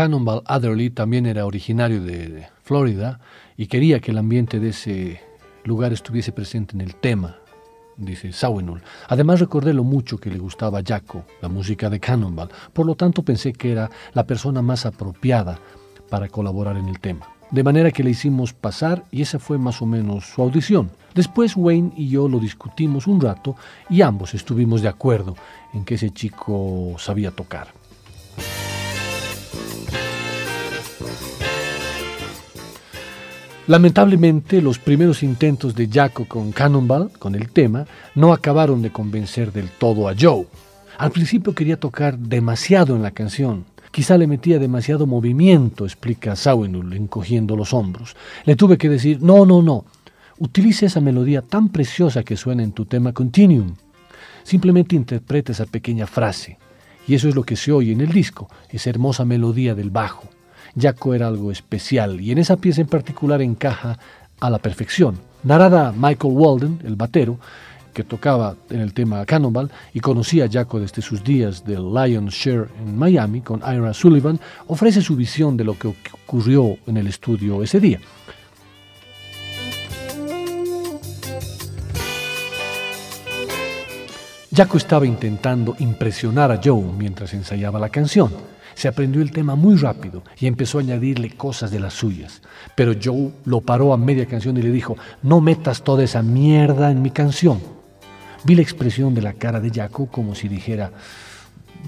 Cannonball 0.00 0.40
Adderley 0.46 0.88
también 0.88 1.26
era 1.26 1.44
originario 1.44 2.02
de 2.02 2.46
Florida 2.62 3.20
y 3.58 3.66
quería 3.66 4.00
que 4.00 4.12
el 4.12 4.16
ambiente 4.16 4.58
de 4.58 4.70
ese 4.70 5.20
lugar 5.62 5.92
estuviese 5.92 6.32
presente 6.32 6.74
en 6.74 6.80
el 6.80 6.94
tema, 6.94 7.36
dice 7.98 8.32
Sawinul. 8.32 8.80
Además 9.08 9.40
recordé 9.40 9.74
lo 9.74 9.84
mucho 9.84 10.16
que 10.16 10.30
le 10.30 10.38
gustaba 10.38 10.78
a 10.78 10.82
Jaco, 10.82 11.26
la 11.42 11.50
música 11.50 11.90
de 11.90 12.00
Cannonball, 12.00 12.48
por 12.72 12.86
lo 12.86 12.94
tanto 12.94 13.22
pensé 13.22 13.52
que 13.52 13.72
era 13.72 13.90
la 14.14 14.26
persona 14.26 14.62
más 14.62 14.86
apropiada 14.86 15.58
para 16.08 16.30
colaborar 16.30 16.78
en 16.78 16.88
el 16.88 16.98
tema. 16.98 17.28
De 17.50 17.62
manera 17.62 17.90
que 17.90 18.02
le 18.02 18.08
hicimos 18.08 18.54
pasar 18.54 19.04
y 19.10 19.20
esa 19.20 19.38
fue 19.38 19.58
más 19.58 19.82
o 19.82 19.86
menos 19.86 20.24
su 20.24 20.40
audición. 20.40 20.90
Después 21.14 21.58
Wayne 21.58 21.92
y 21.94 22.08
yo 22.08 22.26
lo 22.26 22.38
discutimos 22.38 23.06
un 23.06 23.20
rato 23.20 23.54
y 23.90 24.00
ambos 24.00 24.32
estuvimos 24.32 24.80
de 24.80 24.88
acuerdo 24.88 25.36
en 25.74 25.84
que 25.84 25.96
ese 25.96 26.08
chico 26.08 26.94
sabía 26.96 27.32
tocar. 27.32 27.79
Lamentablemente, 33.70 34.60
los 34.60 34.80
primeros 34.80 35.22
intentos 35.22 35.76
de 35.76 35.86
Jaco 35.86 36.24
con 36.24 36.50
Cannonball, 36.50 37.12
con 37.20 37.36
el 37.36 37.50
tema, 37.50 37.86
no 38.16 38.32
acabaron 38.32 38.82
de 38.82 38.90
convencer 38.90 39.52
del 39.52 39.68
todo 39.68 40.08
a 40.08 40.14
Joe. 40.18 40.48
Al 40.98 41.12
principio 41.12 41.54
quería 41.54 41.78
tocar 41.78 42.18
demasiado 42.18 42.96
en 42.96 43.02
la 43.02 43.12
canción, 43.12 43.64
Quizá 43.92 44.18
le 44.18 44.26
metía 44.26 44.58
demasiado 44.58 45.06
movimiento, 45.06 45.84
explica 45.84 46.34
Sawinul, 46.34 46.94
encogiendo 46.94 47.56
los 47.56 47.72
hombros. 47.72 48.16
Le 48.44 48.56
tuve 48.56 48.76
que 48.76 48.88
decir, 48.88 49.22
no, 49.22 49.46
no, 49.46 49.62
no, 49.62 49.84
utilice 50.38 50.86
esa 50.86 51.00
melodía 51.00 51.42
tan 51.42 51.68
preciosa 51.68 52.24
que 52.24 52.36
suena 52.36 52.64
en 52.64 52.72
tu 52.72 52.86
tema 52.86 53.12
Continuum. 53.12 53.74
Simplemente 54.42 54.96
interpreta 54.96 55.52
esa 55.52 55.66
pequeña 55.66 56.08
frase. 56.08 56.58
Y 57.06 57.14
eso 57.14 57.28
es 57.28 57.36
lo 57.36 57.44
que 57.44 57.54
se 57.54 57.70
oye 57.70 57.92
en 57.92 58.00
el 58.00 58.10
disco, 58.10 58.48
esa 58.68 58.90
hermosa 58.90 59.24
melodía 59.24 59.76
del 59.76 59.90
bajo. 59.90 60.28
Jaco 60.78 61.14
era 61.14 61.28
algo 61.28 61.50
especial 61.50 62.20
y 62.20 62.32
en 62.32 62.38
esa 62.38 62.56
pieza 62.56 62.80
en 62.80 62.86
particular 62.86 63.42
encaja 63.42 63.98
a 64.40 64.50
la 64.50 64.58
perfección. 64.58 65.18
Narada 65.42 65.92
Michael 65.96 66.34
Walden, 66.34 66.80
el 66.84 66.96
batero, 66.96 67.38
que 67.92 68.04
tocaba 68.04 68.54
en 68.70 68.80
el 68.80 68.94
tema 68.94 69.24
Cannonball 69.26 69.70
y 69.92 70.00
conocía 70.00 70.44
a 70.44 70.48
Jaco 70.48 70.80
desde 70.80 71.02
sus 71.02 71.24
días 71.24 71.64
del 71.64 71.92
Lion's 71.92 72.34
Share 72.34 72.68
en 72.80 72.96
Miami 72.96 73.40
con 73.40 73.60
Ira 73.60 73.92
Sullivan, 73.92 74.38
ofrece 74.68 75.02
su 75.02 75.16
visión 75.16 75.56
de 75.56 75.64
lo 75.64 75.78
que 75.78 75.88
ocurrió 75.88 76.76
en 76.86 76.96
el 76.96 77.06
estudio 77.06 77.62
ese 77.62 77.80
día. 77.80 78.00
Jaco 84.54 84.78
estaba 84.78 85.06
intentando 85.06 85.76
impresionar 85.78 86.50
a 86.50 86.60
Joe 86.62 86.82
mientras 86.96 87.32
ensayaba 87.34 87.78
la 87.78 87.88
canción. 87.88 88.32
Se 88.74 88.88
aprendió 88.88 89.22
el 89.22 89.30
tema 89.30 89.54
muy 89.54 89.76
rápido 89.76 90.22
y 90.38 90.46
empezó 90.46 90.78
a 90.78 90.82
añadirle 90.82 91.30
cosas 91.30 91.70
de 91.70 91.80
las 91.80 91.94
suyas. 91.94 92.42
Pero 92.74 92.94
Joe 93.02 93.30
lo 93.44 93.60
paró 93.60 93.92
a 93.92 93.96
media 93.96 94.26
canción 94.26 94.56
y 94.56 94.62
le 94.62 94.70
dijo, 94.70 94.96
no 95.22 95.40
metas 95.40 95.82
toda 95.82 96.04
esa 96.04 96.22
mierda 96.22 96.90
en 96.90 97.02
mi 97.02 97.10
canción. 97.10 97.60
Vi 98.44 98.54
la 98.54 98.62
expresión 98.62 99.14
de 99.14 99.22
la 99.22 99.34
cara 99.34 99.60
de 99.60 99.70
Jaco 99.70 100.06
como 100.06 100.34
si 100.34 100.48
dijera, 100.48 100.92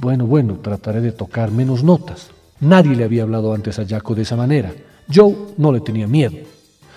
bueno, 0.00 0.26
bueno, 0.26 0.58
trataré 0.58 1.00
de 1.00 1.12
tocar 1.12 1.50
menos 1.50 1.82
notas. 1.82 2.30
Nadie 2.60 2.94
le 2.94 3.04
había 3.04 3.22
hablado 3.22 3.54
antes 3.54 3.78
a 3.78 3.86
Jaco 3.86 4.14
de 4.14 4.22
esa 4.22 4.36
manera. 4.36 4.72
Joe 5.12 5.34
no 5.56 5.72
le 5.72 5.80
tenía 5.80 6.06
miedo. 6.06 6.36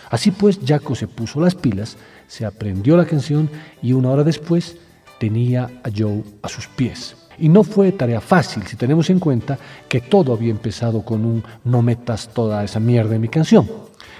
Así 0.09 0.31
pues, 0.31 0.59
Jaco 0.65 0.95
se 0.95 1.07
puso 1.07 1.39
las 1.39 1.55
pilas, 1.55 1.97
se 2.27 2.45
aprendió 2.45 2.95
la 2.97 3.05
canción 3.05 3.49
y 3.81 3.93
una 3.93 4.09
hora 4.11 4.23
después 4.23 4.77
tenía 5.19 5.69
a 5.83 5.89
Joe 5.95 6.23
a 6.41 6.49
sus 6.49 6.67
pies. 6.67 7.15
Y 7.37 7.49
no 7.49 7.63
fue 7.63 7.91
tarea 7.91 8.21
fácil 8.21 8.63
si 8.65 8.75
tenemos 8.75 9.09
en 9.09 9.19
cuenta 9.19 9.57
que 9.89 10.01
todo 10.01 10.33
había 10.33 10.51
empezado 10.51 11.03
con 11.03 11.25
un 11.25 11.43
no 11.63 11.81
metas 11.81 12.29
toda 12.33 12.63
esa 12.63 12.79
mierda 12.79 13.15
en 13.15 13.21
mi 13.21 13.27
canción. 13.27 13.69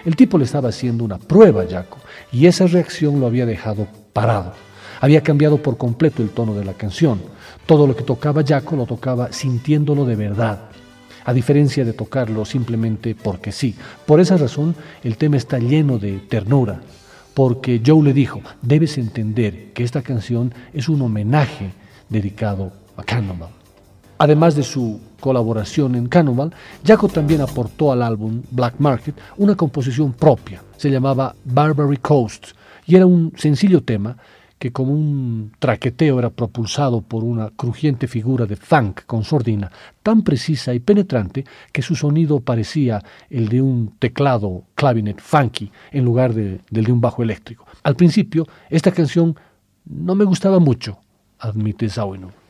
El 0.06 0.15
tipo 0.15 0.38
le 0.38 0.43
estaba 0.45 0.69
haciendo 0.69 1.04
una 1.04 1.17
prueba 1.17 1.63
a 1.63 1.67
Jaco 1.67 1.97
y 2.32 2.45
esa 2.45 2.67
reacción 2.67 3.19
lo 3.19 3.25
había 3.25 3.45
dejado 3.45 3.88
parado. 4.13 4.54
Había 5.01 5.23
cambiado 5.23 5.58
por 5.58 5.78
completo 5.78 6.21
el 6.21 6.30
tono 6.30 6.54
de 6.54 6.63
la 6.63 6.73
canción. 6.73 7.21
Todo 7.65 7.88
lo 7.88 7.95
que 7.95 8.04
tocaba 8.04 8.43
Jaco 8.43 8.75
lo 8.75 8.86
tocaba 8.86 9.32
sintiéndolo 9.32 10.06
de 10.06 10.15
verdad, 10.15 10.69
a 11.25 11.34
diferencia 11.34 11.84
de 11.84 11.93
tocarlo 11.93 12.45
simplemente 12.45 13.15
porque 13.15 13.51
sí. 13.51 13.75
Por 14.06 14.19
esa 14.19 14.38
razón, 14.38 14.75
el 15.04 15.17
tema 15.17 15.38
está 15.38 15.58
lleno 15.58 15.97
de 15.97 16.19
ternura, 16.19 16.82
porque 17.34 17.82
Joe 17.86 18.04
le 18.04 18.13
dijo, 18.13 18.41
debes 18.62 18.97
entender 18.97 19.73
que 19.73 19.84
esta 19.84 20.04
canción 20.04 20.54
es 20.73 20.88
un 20.88 21.01
homenaje 21.01 21.71
dedicado 22.10 22.71
a. 22.97 23.49
Además 24.17 24.55
de 24.55 24.63
su 24.63 25.01
colaboración 25.19 25.95
en 25.95 26.08
Cannonball, 26.08 26.53
Jaco 26.86 27.10
también 27.10 27.41
aportó 27.41 27.91
al 27.91 28.01
álbum 28.01 28.41
Black 28.51 28.75
Market 28.79 29.15
una 29.38 29.55
composición 29.55 30.13
propia, 30.13 30.63
se 30.77 30.89
llamaba 30.89 31.36
Barbary 31.43 31.97
Coast, 31.97 32.51
y 32.86 32.95
era 32.95 33.05
un 33.05 33.34
sencillo 33.36 33.84
tema 33.84 34.15
que 34.58 34.71
como 34.71 34.93
un 34.93 35.51
traqueteo 35.60 36.17
era 36.17 36.29
propulsado 36.29 37.01
por 37.01 37.25
una 37.25 37.49
crujiente 37.49 38.08
figura 38.08 38.45
de 38.45 38.55
funk 38.55 39.01
con 39.05 39.25
sordina 39.25 39.69
tan 40.01 40.21
precisa 40.21 40.73
y 40.73 40.79
penetrante 40.79 41.43
que 41.73 41.81
su 41.81 41.95
sonido 41.95 42.39
parecía 42.39 43.03
el 43.29 43.49
de 43.49 43.62
un 43.62 43.95
teclado 43.99 44.63
clavinet 44.75 45.19
funky 45.19 45.71
en 45.91 46.05
lugar 46.05 46.34
de, 46.34 46.62
del 46.69 46.86
de 46.86 46.91
un 46.91 47.01
bajo 47.01 47.21
eléctrico. 47.21 47.65
Al 47.84 47.97
principio, 47.97 48.47
esta 48.69 48.91
canción 48.91 49.36
no 49.86 50.15
me 50.15 50.23
gustaba 50.23 50.60
mucho, 50.60 50.99
admite 51.39 51.89
Zawinul. 51.89 52.44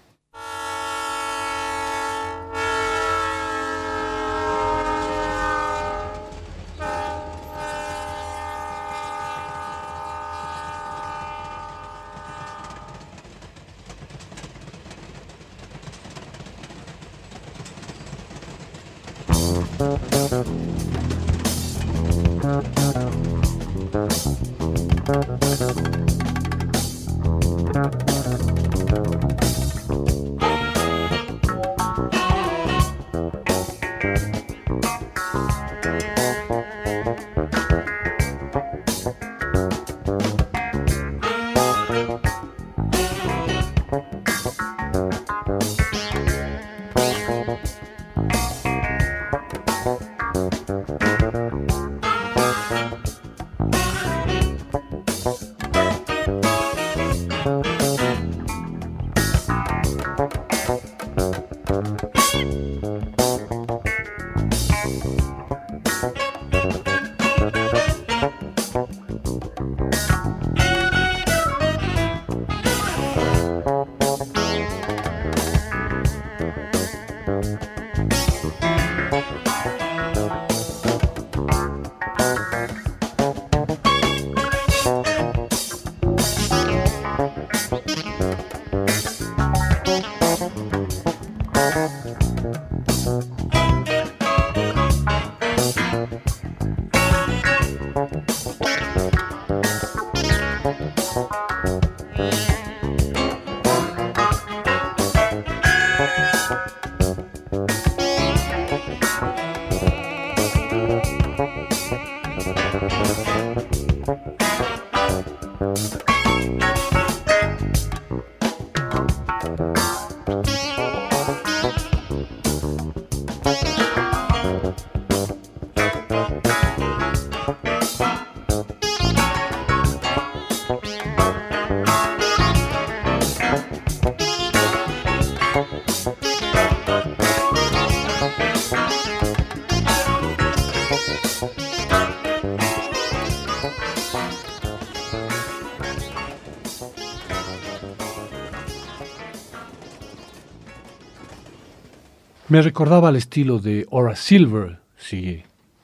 Me 152.56 152.62
recordaba 152.62 153.10
al 153.10 153.18
estilo 153.18 153.60
de 153.60 153.86
Horace 153.90 154.22
Silver, 154.22 154.80
sigue 154.96 155.44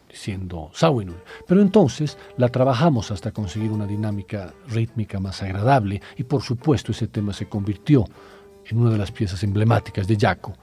siendo 0.10 0.72
Sawinul, 0.74 1.18
pero 1.46 1.62
entonces 1.62 2.18
la 2.38 2.48
trabajamos 2.48 3.12
hasta 3.12 3.34
conseguir 3.34 3.72
una 3.72 3.86
dinámica 3.86 4.54
rítmica 4.70 5.20
más 5.20 5.44
agradable 5.44 6.02
y 6.16 6.24
por 6.24 6.42
supuesto 6.44 6.94
ese 6.94 7.08
tema 7.08 7.34
se 7.34 7.50
convirtió 7.50 8.06
en 8.68 8.78
una 8.78 8.90
de 8.90 8.98
las 8.98 9.12
piezas 9.12 9.44
emblemáticas 9.44 10.08
de 10.08 10.16
Jaco 10.16 10.54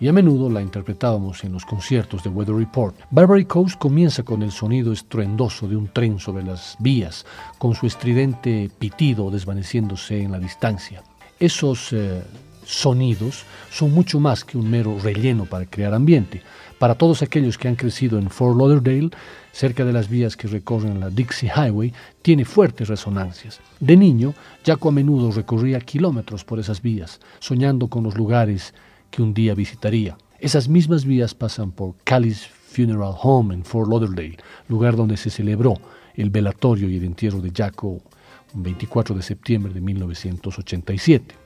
y 0.00 0.08
a 0.08 0.14
menudo 0.14 0.48
la 0.48 0.62
interpretábamos 0.62 1.44
en 1.44 1.52
los 1.52 1.66
conciertos 1.66 2.22
de 2.22 2.30
Weather 2.30 2.56
Report. 2.56 2.96
Barbary 3.10 3.44
Coast 3.44 3.78
comienza 3.78 4.22
con 4.22 4.42
el 4.42 4.52
sonido 4.52 4.94
estruendoso 4.94 5.68
de 5.68 5.76
un 5.76 5.88
tren 5.88 6.18
sobre 6.18 6.42
las 6.42 6.74
vías, 6.78 7.26
con 7.58 7.74
su 7.74 7.86
estridente 7.86 8.70
pitido 8.78 9.30
desvaneciéndose 9.30 10.22
en 10.22 10.32
la 10.32 10.38
distancia. 10.38 11.02
Esos 11.38 11.92
eh, 11.92 12.22
sonidos 12.70 13.44
son 13.70 13.92
mucho 13.92 14.20
más 14.20 14.44
que 14.44 14.56
un 14.56 14.70
mero 14.70 14.98
relleno 14.98 15.44
para 15.44 15.66
crear 15.66 15.92
ambiente. 15.92 16.42
Para 16.78 16.94
todos 16.94 17.22
aquellos 17.22 17.58
que 17.58 17.68
han 17.68 17.76
crecido 17.76 18.18
en 18.18 18.30
Fort 18.30 18.56
Lauderdale, 18.56 19.10
cerca 19.52 19.84
de 19.84 19.92
las 19.92 20.08
vías 20.08 20.36
que 20.36 20.48
recorren 20.48 21.00
la 21.00 21.10
Dixie 21.10 21.50
Highway, 21.54 21.92
tiene 22.22 22.44
fuertes 22.44 22.88
resonancias. 22.88 23.60
De 23.80 23.96
niño, 23.96 24.34
Jaco 24.64 24.88
a 24.88 24.92
menudo 24.92 25.30
recorría 25.32 25.80
kilómetros 25.80 26.44
por 26.44 26.58
esas 26.58 26.80
vías, 26.80 27.20
soñando 27.40 27.88
con 27.88 28.04
los 28.04 28.16
lugares 28.16 28.72
que 29.10 29.22
un 29.22 29.34
día 29.34 29.54
visitaría. 29.54 30.16
Esas 30.38 30.68
mismas 30.68 31.04
vías 31.04 31.34
pasan 31.34 31.72
por 31.72 31.96
Callis 32.04 32.46
Funeral 32.46 33.14
Home 33.20 33.54
en 33.54 33.64
Fort 33.64 33.90
Lauderdale, 33.90 34.38
lugar 34.68 34.96
donde 34.96 35.16
se 35.16 35.28
celebró 35.28 35.74
el 36.14 36.30
velatorio 36.30 36.88
y 36.88 36.96
el 36.96 37.04
entierro 37.04 37.40
de 37.40 37.50
Jaco 37.50 38.00
un 38.54 38.62
24 38.62 39.14
de 39.14 39.22
septiembre 39.22 39.72
de 39.72 39.80
1987. 39.80 41.39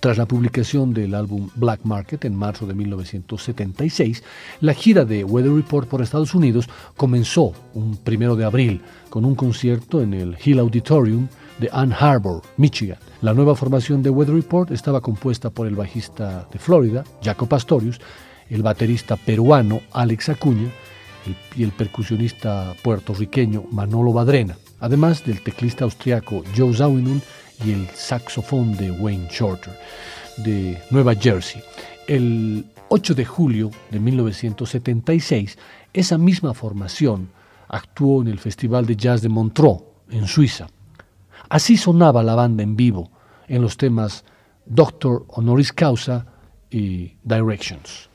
Tras 0.00 0.16
la 0.16 0.24
publicación 0.24 0.94
del 0.94 1.14
álbum 1.14 1.50
Black 1.56 1.80
Market 1.84 2.24
en 2.24 2.34
marzo 2.34 2.66
de 2.66 2.72
1976, 2.72 4.22
la 4.62 4.72
gira 4.72 5.04
de 5.04 5.24
Weather 5.24 5.52
Report 5.52 5.86
por 5.86 6.00
Estados 6.00 6.34
Unidos 6.34 6.70
comenzó 6.96 7.52
un 7.74 7.98
primero 7.98 8.34
de 8.34 8.46
abril 8.46 8.80
con 9.10 9.26
un 9.26 9.34
concierto 9.34 10.00
en 10.00 10.14
el 10.14 10.38
Hill 10.42 10.58
Auditorium 10.58 11.28
de 11.58 11.68
Ann 11.70 11.92
Arbor, 11.92 12.40
Michigan. 12.56 12.96
La 13.20 13.34
nueva 13.34 13.54
formación 13.54 14.02
de 14.02 14.08
Weather 14.08 14.34
Report 14.34 14.70
estaba 14.70 15.02
compuesta 15.02 15.50
por 15.50 15.66
el 15.66 15.76
bajista 15.76 16.48
de 16.50 16.58
Florida, 16.58 17.04
Jaco 17.22 17.44
Pastorius, 17.44 18.00
el 18.48 18.62
baterista 18.62 19.16
peruano 19.16 19.82
Alex 19.92 20.30
Acuña 20.30 20.70
y 21.54 21.62
el 21.62 21.72
percusionista 21.72 22.74
puertorriqueño 22.82 23.64
Manolo 23.70 24.14
Badrena, 24.14 24.56
además 24.80 25.26
del 25.26 25.42
teclista 25.42 25.84
austriaco 25.84 26.42
Joe 26.56 26.74
Zawinul 26.74 27.20
y 27.64 27.72
el 27.72 27.88
saxofón 27.90 28.76
de 28.76 28.90
Wayne 28.90 29.28
Shorter 29.30 29.76
de 30.38 30.80
Nueva 30.90 31.14
Jersey. 31.14 31.62
El 32.06 32.66
8 32.88 33.14
de 33.14 33.24
julio 33.24 33.70
de 33.90 34.00
1976, 34.00 35.58
esa 35.92 36.18
misma 36.18 36.54
formación 36.54 37.30
actuó 37.68 38.22
en 38.22 38.28
el 38.28 38.38
Festival 38.38 38.86
de 38.86 38.96
Jazz 38.96 39.22
de 39.22 39.28
Montreux, 39.28 39.82
en 40.10 40.26
Suiza. 40.26 40.66
Así 41.48 41.76
sonaba 41.76 42.22
la 42.22 42.34
banda 42.34 42.62
en 42.62 42.76
vivo 42.76 43.10
en 43.48 43.62
los 43.62 43.76
temas 43.76 44.24
Doctor 44.66 45.24
Honoris 45.28 45.72
Causa 45.72 46.26
y 46.70 47.14
Directions. 47.22 48.09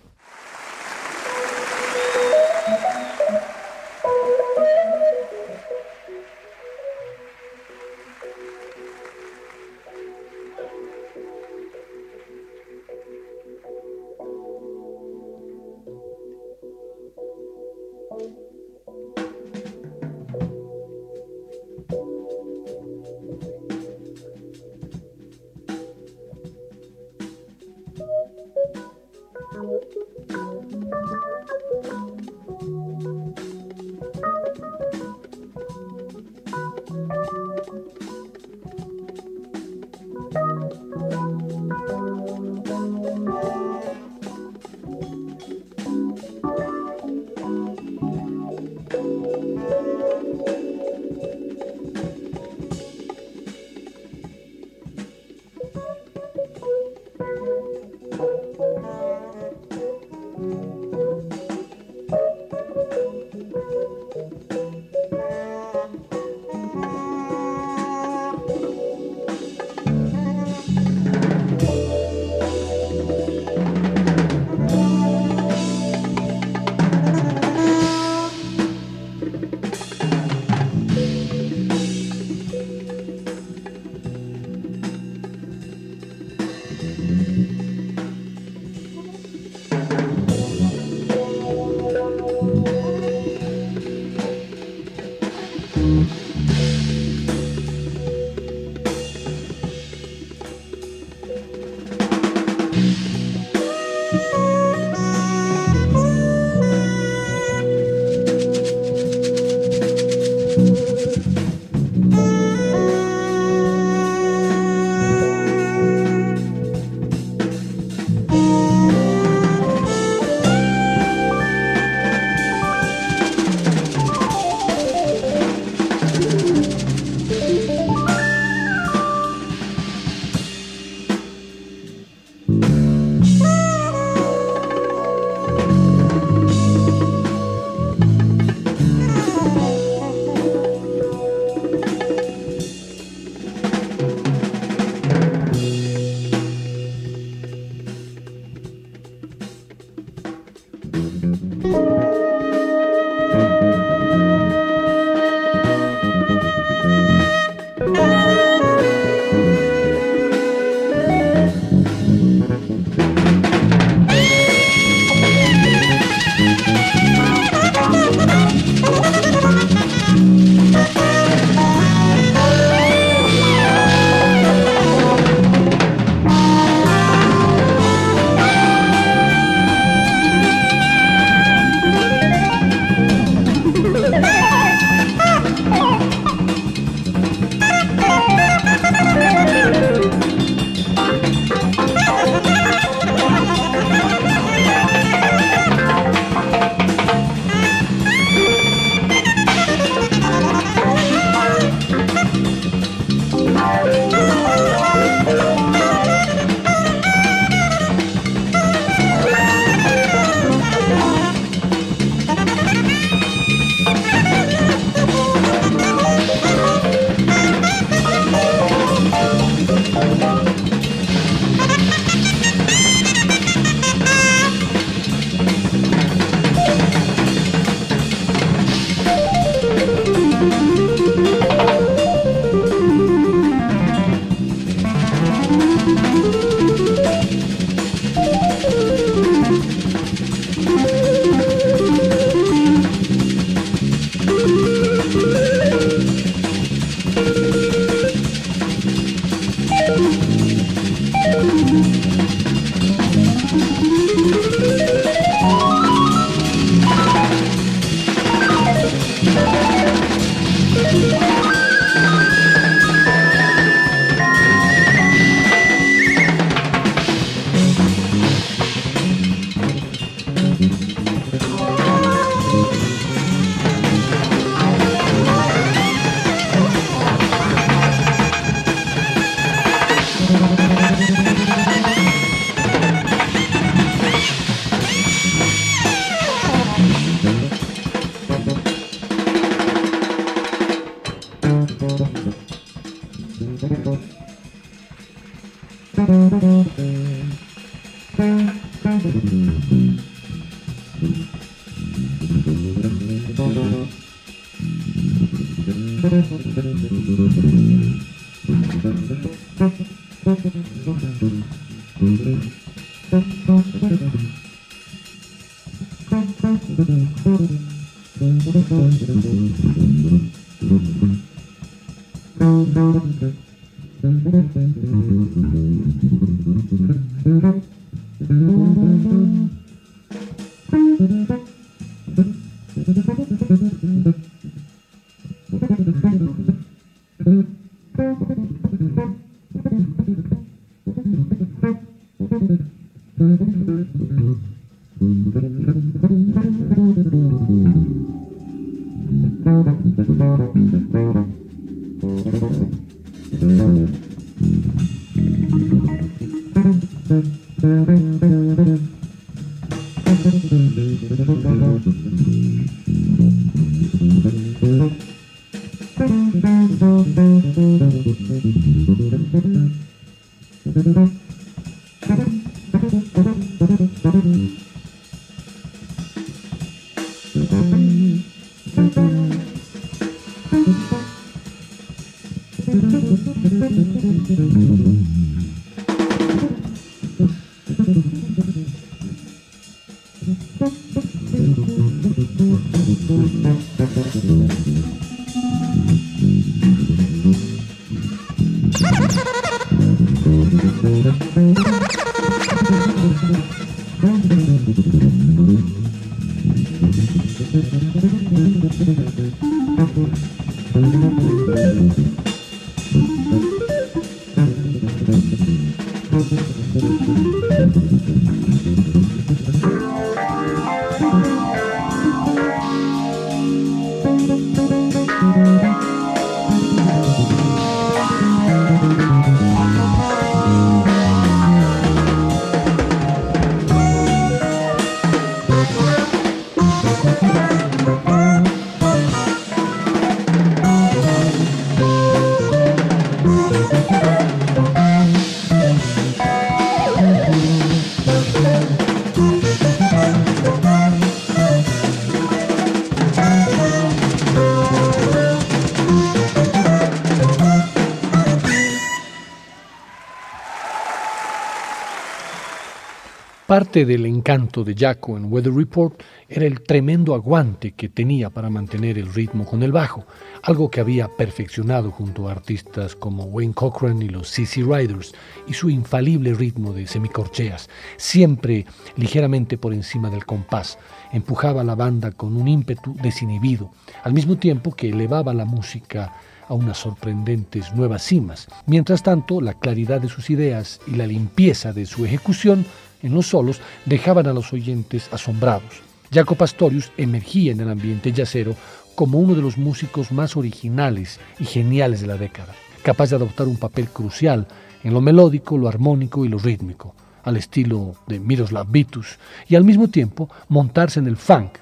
Parte 463.56 463.86
del 463.86 464.06
encanto 464.06 464.66
de 464.66 464.76
Jaco 464.76 465.16
en 465.16 465.32
Weather 465.32 465.53
Report 465.53 466.03
era 466.28 466.45
el 466.45 466.62
tremendo 466.62 467.16
aguante 467.16 467.72
que 467.72 467.88
tenía 467.88 468.30
para 468.30 468.49
mantener 468.49 468.97
el 468.97 469.14
ritmo 469.14 469.45
con 469.45 469.64
el 469.64 469.72
bajo, 469.72 470.06
algo 470.43 470.70
que 470.70 470.82
había 470.82 471.08
perfeccionado 471.08 471.89
junto 471.89 472.28
a 472.28 472.34
artistas 472.34 472.97
como 472.97 473.24
Wayne 473.24 473.53
Cochran 473.53 474.01
y 474.01 474.10
los 474.10 474.28
CC 474.28 474.62
Riders, 474.64 475.14
y 475.47 475.53
su 475.53 475.70
infalible 475.70 476.34
ritmo 476.34 476.74
de 476.74 476.86
semicorcheas, 476.86 477.70
siempre 477.95 478.66
ligeramente 478.97 479.58
por 479.58 479.74
encima 479.74 480.10
del 480.10 480.26
compás, 480.26 480.78
empujaba 481.14 481.62
a 481.62 481.64
la 481.64 481.76
banda 481.76 482.12
con 482.12 482.36
un 482.36 482.49
ímpetu 482.49 482.93
desinhibido, 483.01 483.72
al 484.03 484.12
mismo 484.12 484.36
tiempo 484.36 484.74
que 484.74 484.89
elevaba 484.89 485.34
la 485.34 485.45
música 485.45 486.12
a 486.47 486.53
unas 486.53 486.78
sorprendentes 486.78 487.74
nuevas 487.74 488.03
cimas. 488.03 488.47
Mientras 488.66 489.01
tanto, 489.01 489.41
la 489.41 489.53
claridad 489.53 490.01
de 490.01 490.10
sus 490.10 490.30
ideas 490.30 490.80
y 490.88 490.91
la 490.91 491.08
limpieza 491.08 491.74
de 491.74 491.86
su 491.86 492.06
ejecución 492.06 492.66
en 493.06 493.14
los 493.14 493.28
solos 493.28 493.62
dejaban 493.86 494.28
a 494.28 494.34
los 494.34 494.51
oyentes 494.51 495.10
asombrados. 495.12 495.84
Jaco 496.12 496.36
Pastorius 496.36 496.91
emergía 496.97 497.51
en 497.51 497.60
el 497.60 497.70
ambiente 497.70 498.12
yacero 498.12 498.56
como 498.95 499.20
uno 499.20 499.36
de 499.36 499.41
los 499.41 499.58
músicos 499.58 500.12
más 500.12 500.36
originales 500.36 501.20
y 501.39 501.45
geniales 501.45 502.01
de 502.01 502.08
la 502.08 502.18
década, 502.18 502.56
capaz 502.84 503.10
de 503.10 503.18
adoptar 503.18 503.47
un 503.47 503.58
papel 503.58 503.89
crucial 503.89 504.47
en 504.84 504.93
lo 504.93 505.01
melódico, 505.01 505.58
lo 505.58 505.68
armónico 505.68 506.26
y 506.26 506.30
lo 506.30 506.39
rítmico, 506.39 506.95
al 507.24 507.38
estilo 507.38 507.95
de 508.08 508.20
Miroslav 508.20 508.68
Vitus, 508.72 509.20
y 509.47 509.56
al 509.56 509.64
mismo 509.64 509.88
tiempo 509.89 510.30
montarse 510.47 510.99
en 510.99 511.08
el 511.08 511.18
funk. 511.18 511.58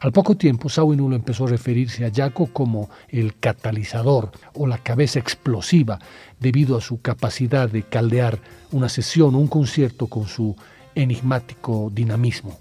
Al 0.00 0.12
poco 0.12 0.36
tiempo, 0.36 0.68
Sawinul 0.68 1.14
empezó 1.14 1.46
a 1.46 1.50
referirse 1.50 2.06
a 2.06 2.12
Jaco 2.14 2.46
como 2.52 2.88
el 3.08 3.36
catalizador 3.38 4.30
o 4.54 4.66
la 4.66 4.78
cabeza 4.78 5.18
explosiva, 5.18 5.98
debido 6.38 6.76
a 6.76 6.80
su 6.80 7.00
capacidad 7.02 7.68
de 7.68 7.82
caldear 7.82 8.38
una 8.70 8.88
sesión 8.88 9.34
o 9.34 9.38
un 9.38 9.48
concierto 9.48 10.06
con 10.06 10.28
su 10.28 10.54
enigmático 10.98 11.90
dinamismo. 11.92 12.58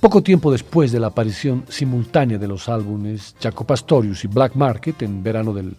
Poco 0.00 0.22
tiempo 0.22 0.52
después 0.52 0.92
de 0.92 1.00
la 1.00 1.08
aparición 1.08 1.64
simultánea 1.68 2.38
de 2.38 2.46
los 2.46 2.68
álbumes 2.68 3.34
Jaco 3.40 3.64
Pastorius 3.64 4.24
y 4.24 4.28
Black 4.28 4.54
Market 4.54 5.02
en 5.02 5.22
verano 5.22 5.52
del 5.52 5.74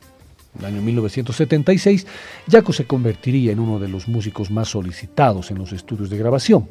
año 0.66 0.82
1976, 0.82 2.06
Jaco 2.52 2.74
se 2.74 2.86
convertiría 2.86 3.52
en 3.52 3.60
uno 3.60 3.80
de 3.80 3.88
los 3.88 4.08
músicos 4.08 4.52
más 4.52 4.70
solicitados 4.70 5.52
en 5.52 5.60
los 5.60 5.72
estudios 5.72 6.10
de 6.10 6.18
grabación. 6.18 6.68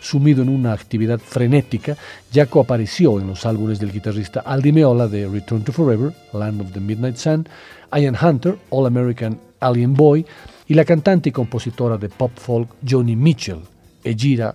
Sumido 0.00 0.42
en 0.42 0.48
una 0.48 0.72
actividad 0.72 1.18
frenética, 1.18 1.96
Jaco 2.32 2.60
apareció 2.60 3.20
en 3.20 3.26
los 3.28 3.46
álbumes 3.46 3.78
del 3.78 3.92
guitarrista 3.92 4.40
Aldi 4.40 4.72
Meola 4.72 5.08
de 5.08 5.28
Return 5.28 5.62
to 5.62 5.72
Forever, 5.72 6.12
Land 6.32 6.60
of 6.60 6.72
the 6.72 6.80
Midnight 6.80 7.16
Sun, 7.16 7.48
Ian 7.92 8.16
Hunter, 8.20 8.58
All 8.70 8.86
American 8.86 9.38
Alien 9.60 9.94
Boy, 9.94 10.24
y 10.68 10.74
la 10.74 10.84
cantante 10.84 11.28
y 11.28 11.32
compositora 11.32 11.96
de 11.96 12.08
pop 12.08 12.32
folk 12.36 12.68
Joni 12.86 13.16
Mitchell, 13.16 13.60
Ejira, 14.02 14.54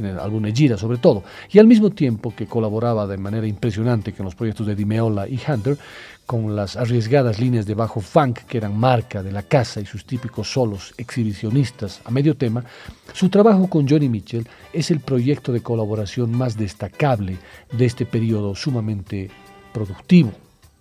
en 0.00 0.06
el 0.06 0.18
álbum 0.18 0.44
Ejira 0.46 0.76
sobre 0.76 0.98
todo, 0.98 1.22
y 1.50 1.58
al 1.58 1.66
mismo 1.66 1.90
tiempo 1.90 2.34
que 2.34 2.46
colaboraba 2.46 3.06
de 3.06 3.16
manera 3.16 3.46
impresionante 3.46 4.12
con 4.12 4.24
los 4.24 4.34
proyectos 4.34 4.66
de 4.66 4.74
Dimeola 4.74 5.28
y 5.28 5.40
Hunter, 5.46 5.78
con 6.26 6.54
las 6.54 6.76
arriesgadas 6.76 7.40
líneas 7.40 7.66
de 7.66 7.74
bajo 7.74 8.00
funk 8.00 8.40
que 8.48 8.58
eran 8.58 8.78
marca 8.78 9.22
de 9.22 9.32
la 9.32 9.42
casa 9.42 9.80
y 9.80 9.86
sus 9.86 10.04
típicos 10.04 10.52
solos 10.52 10.94
exhibicionistas 10.96 12.00
a 12.04 12.10
medio 12.10 12.36
tema, 12.36 12.64
su 13.12 13.28
trabajo 13.28 13.68
con 13.68 13.88
Johnny 13.88 14.08
Mitchell 14.08 14.46
es 14.72 14.90
el 14.90 15.00
proyecto 15.00 15.52
de 15.52 15.60
colaboración 15.60 16.30
más 16.30 16.56
destacable 16.56 17.38
de 17.72 17.84
este 17.84 18.06
periodo 18.06 18.54
sumamente 18.54 19.28
productivo. 19.72 20.30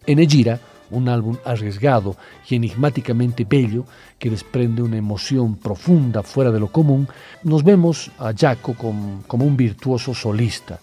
En 0.05 0.19
Ejira, 0.19 0.59
un 0.91 1.09
álbum 1.09 1.37
arriesgado 1.45 2.15
y 2.49 2.55
enigmáticamente 2.55 3.45
bello 3.45 3.85
que 4.17 4.29
desprende 4.29 4.81
una 4.81 4.97
emoción 4.97 5.55
profunda 5.55 6.23
fuera 6.23 6.51
de 6.51 6.59
lo 6.59 6.67
común, 6.67 7.07
nos 7.43 7.63
vemos 7.63 8.11
a 8.19 8.33
Jaco 8.37 8.73
como, 8.73 9.45
un 9.45 9.57
virtuoso 9.57 10.13
solista, 10.13 10.79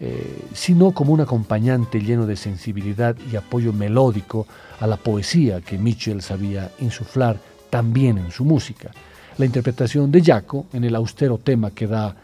eh, 0.00 0.44
sino 0.52 0.92
como 0.92 1.12
un 1.12 1.20
acompañante 1.20 2.00
lleno 2.00 2.26
de 2.26 2.36
sensibilidad 2.36 3.16
y 3.30 3.36
apoyo 3.36 3.72
melódico 3.72 4.46
a 4.80 4.86
la 4.86 4.96
poesía 4.96 5.60
que 5.60 5.78
Mitchell 5.78 6.20
sabía 6.20 6.70
insuflar 6.80 7.38
también 7.70 8.18
en 8.18 8.30
su 8.30 8.44
música. 8.44 8.90
La 9.38 9.46
interpretación 9.46 10.10
de 10.12 10.22
Jaco 10.22 10.66
en 10.72 10.84
el 10.84 10.94
austero 10.94 11.38
tema 11.38 11.70
que 11.70 11.86
da 11.86 12.16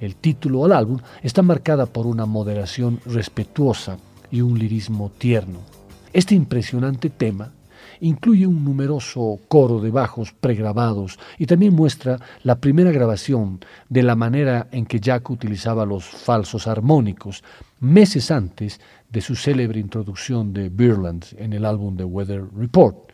el 0.00 0.16
título 0.16 0.64
al 0.64 0.72
álbum 0.72 0.98
está 1.22 1.42
marcada 1.42 1.86
por 1.86 2.06
una 2.06 2.26
moderación 2.26 3.00
respetuosa 3.06 3.98
y 4.32 4.40
un 4.40 4.58
lirismo 4.58 5.12
tierno. 5.16 5.71
Este 6.12 6.34
impresionante 6.34 7.08
tema 7.08 7.52
incluye 8.00 8.46
un 8.46 8.64
numeroso 8.64 9.38
coro 9.48 9.80
de 9.80 9.90
bajos 9.90 10.32
pregrabados 10.32 11.18
y 11.38 11.46
también 11.46 11.74
muestra 11.74 12.18
la 12.42 12.58
primera 12.58 12.90
grabación 12.90 13.60
de 13.88 14.02
la 14.02 14.14
manera 14.14 14.68
en 14.72 14.84
que 14.84 15.00
Jack 15.00 15.30
utilizaba 15.30 15.86
los 15.86 16.04
falsos 16.04 16.66
armónicos 16.66 17.42
meses 17.80 18.30
antes 18.30 18.78
de 19.10 19.20
su 19.22 19.36
célebre 19.36 19.80
introducción 19.80 20.52
de 20.52 20.68
Birland 20.68 21.24
en 21.38 21.54
el 21.54 21.64
álbum 21.64 21.96
de 21.96 22.04
Weather 22.04 22.44
Report, 22.56 23.10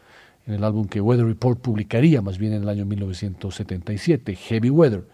en 0.46 0.54
el 0.54 0.64
álbum 0.64 0.88
que 0.88 1.00
Weather 1.00 1.26
Report 1.26 1.60
publicaría 1.60 2.20
más 2.20 2.36
bien 2.36 2.54
en 2.54 2.62
el 2.62 2.68
año 2.68 2.84
1977, 2.84 4.34
Heavy 4.34 4.70
Weather. 4.70 5.04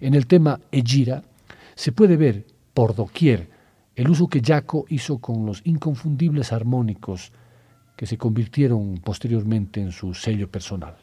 En 0.00 0.14
el 0.14 0.28
tema 0.28 0.60
Ejira 0.70 1.24
se 1.74 1.90
puede 1.90 2.16
ver 2.16 2.44
por 2.72 2.94
doquier 2.94 3.55
el 3.96 4.10
uso 4.10 4.28
que 4.28 4.42
Jaco 4.44 4.84
hizo 4.88 5.18
con 5.18 5.46
los 5.46 5.62
inconfundibles 5.64 6.52
armónicos 6.52 7.32
que 7.96 8.06
se 8.06 8.18
convirtieron 8.18 9.00
posteriormente 9.02 9.80
en 9.80 9.90
su 9.90 10.12
sello 10.12 10.50
personal. 10.50 10.96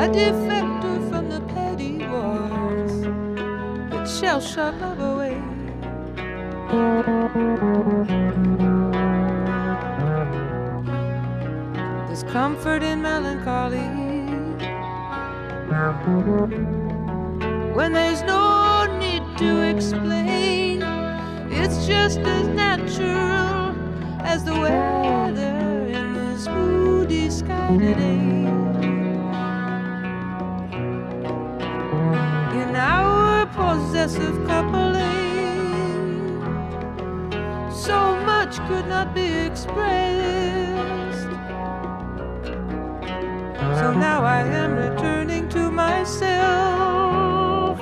a 0.00 0.08
defector 0.08 1.10
from 1.10 1.28
the 1.28 1.40
petty 1.52 1.98
wars 2.06 3.02
that 3.90 4.08
shall 4.08 4.40
shock 4.40 4.74
our 4.80 4.98
away. 5.12 5.36
There's 12.06 12.22
comfort 12.32 12.82
in 12.82 13.02
melancholy 13.02 13.88
when 17.74 17.92
there's 17.92 18.22
no 18.22 18.86
need 18.98 19.22
to 19.36 19.68
explain. 19.68 20.82
It's 21.52 21.86
just 21.86 22.20
as 22.20 22.48
natural 22.48 23.76
as 24.24 24.44
the 24.44 24.54
weather 24.54 25.86
in 25.88 26.14
this 26.14 26.48
moody 26.48 27.28
sky 27.28 27.76
today. 27.76 28.59
excessive 34.02 34.46
coupling. 34.46 36.40
So 37.70 38.16
much 38.24 38.56
could 38.66 38.88
not 38.88 39.14
be 39.14 39.26
expressed. 39.26 41.28
So 43.78 43.92
now 43.92 44.24
I 44.24 44.40
am 44.40 44.76
returning 44.76 45.50
to 45.50 45.70
myself. 45.70 47.78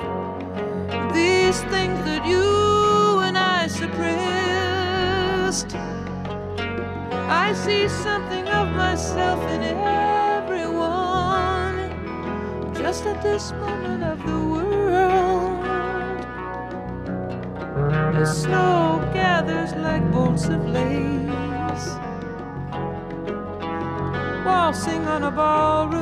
These 1.13 1.61
things 1.71 2.03
that 2.03 2.25
you 2.27 3.19
and 3.19 3.37
I 3.37 3.67
suppressed. 3.67 5.73
I 7.45 7.53
see 7.53 7.87
something 7.87 8.45
of 8.49 8.75
myself 8.75 9.41
in 9.53 9.61
everyone 9.63 10.89
just 12.75 13.05
at 13.05 13.23
this 13.23 13.53
moment 13.53 14.03
of 14.03 14.21
the 14.25 14.37
world. 14.37 14.58
like 19.75 20.11
bolts 20.11 20.45
of 20.45 20.65
lace. 20.67 21.87
Waltzing 24.45 25.05
on 25.07 25.23
a 25.23 25.31
ballroom. 25.31 25.98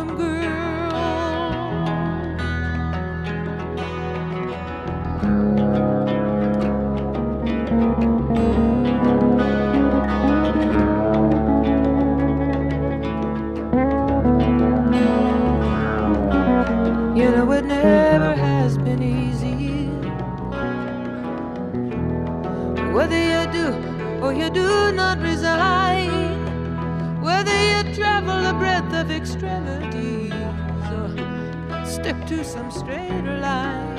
Stick 31.97 32.25
to 32.27 32.43
some 32.43 32.69
straighter 32.69 33.39
line. 33.39 33.95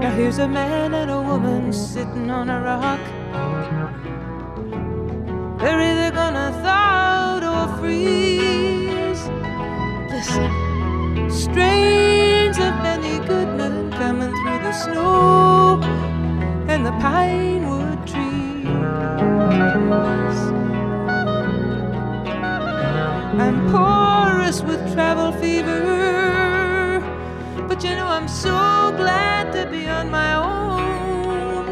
Now 0.00 0.12
here's 0.16 0.38
a 0.38 0.48
man 0.48 0.92
and 0.92 1.08
a 1.08 1.20
woman 1.22 1.72
sitting 1.72 2.28
on 2.30 2.50
a 2.50 2.58
rock. 2.60 3.02
They're 5.60 5.82
either 5.90 6.10
gonna 6.20 6.50
thaw 6.64 7.38
or 7.52 7.66
freeze. 7.78 9.22
Listen, 10.12 10.50
strains 11.30 12.58
of 12.58 12.74
many 12.88 13.14
good 13.30 13.50
men 13.56 13.92
coming 13.92 14.32
through 14.38 14.60
the 14.66 14.72
snow 14.72 15.80
and 16.66 16.84
the 16.84 16.94
pine 17.06 17.64
so 28.32 28.92
glad 28.96 29.52
to 29.52 29.66
be 29.70 29.86
on 29.86 30.10
my 30.10 30.34
own. 30.34 31.66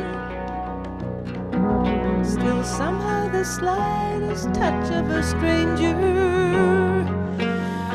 Still, 2.24 2.62
somehow, 2.62 3.28
the 3.28 3.44
slightest 3.44 4.52
touch 4.52 4.90
of 4.90 5.08
a 5.08 5.22
stranger 5.22 5.94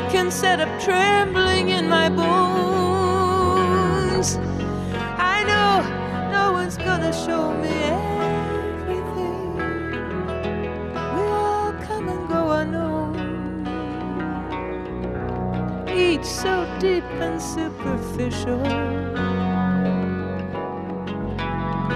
can 0.09 0.31
set 0.31 0.59
up 0.59 0.81
trembling 0.81 1.69
in 1.69 1.87
my 1.87 2.09
bones. 2.09 2.37
I 5.17 5.43
know 5.43 5.83
no 6.31 6.51
one's 6.53 6.77
gonna 6.77 7.13
show 7.13 7.53
me. 7.53 8.04
Deep 16.79 17.03
and 17.21 17.41
superficial. 17.41 18.59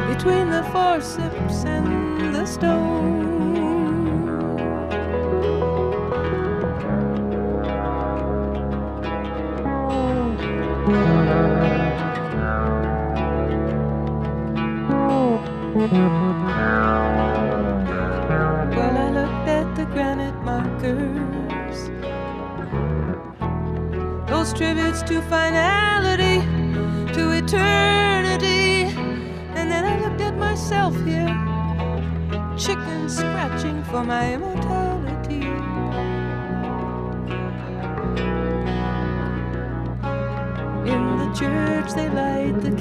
Between 0.07 0.49
the 0.49 0.63
forceps 0.71 1.65
and 1.65 2.35
the 2.35 2.45
stone. 2.45 3.38
Tributes 24.99 25.03
to 25.03 25.21
finality 25.29 26.41
to 27.13 27.31
eternity. 27.31 28.93
And 29.55 29.69
then 29.71 29.85
I 29.85 29.99
looked 30.01 30.21
at 30.21 30.37
myself 30.37 30.95
here, 31.05 31.27
chicken 32.57 33.09
scratching 33.09 33.83
for 33.85 34.03
my 34.03 34.33
immortality. 34.33 35.45
In 40.89 41.17
the 41.17 41.33
church, 41.37 41.93
they 41.93 42.09
light 42.09 42.61
the 42.61 42.71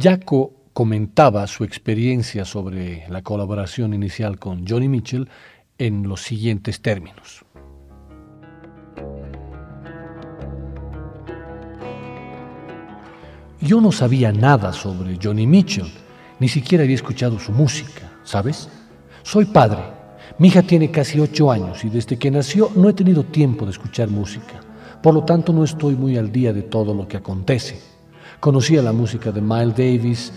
Jaco 0.00 0.52
comentaba 0.72 1.46
su 1.46 1.64
experiencia 1.64 2.44
sobre 2.44 3.08
la 3.08 3.22
colaboración 3.22 3.94
inicial 3.94 4.38
con 4.38 4.66
Johnny 4.66 4.86
Mitchell 4.86 5.28
en 5.76 6.06
los 6.08 6.22
siguientes 6.22 6.80
términos. 6.82 7.44
Yo 13.60 13.80
no 13.80 13.90
sabía 13.90 14.30
nada 14.30 14.72
sobre 14.72 15.18
Johnny 15.20 15.46
Mitchell, 15.46 15.90
ni 16.38 16.48
siquiera 16.48 16.84
había 16.84 16.94
escuchado 16.94 17.40
su 17.40 17.50
música, 17.50 18.12
¿sabes? 18.22 18.68
Soy 19.24 19.46
padre. 19.46 19.80
Mi 20.38 20.48
hija 20.48 20.62
tiene 20.62 20.92
casi 20.92 21.18
ocho 21.18 21.50
años 21.50 21.84
y 21.84 21.88
desde 21.88 22.18
que 22.18 22.30
nació 22.30 22.70
no 22.76 22.88
he 22.88 22.92
tenido 22.92 23.24
tiempo 23.24 23.64
de 23.64 23.72
escuchar 23.72 24.08
música. 24.08 24.67
Por 25.02 25.14
lo 25.14 25.24
tanto, 25.24 25.52
no 25.52 25.64
estoy 25.64 25.94
muy 25.94 26.16
al 26.16 26.32
día 26.32 26.52
de 26.52 26.62
todo 26.62 26.92
lo 26.92 27.06
que 27.06 27.16
acontece. 27.16 27.78
Conocía 28.40 28.82
la 28.82 28.92
música 28.92 29.30
de 29.30 29.40
Miles 29.40 29.76
Davis, 29.76 30.32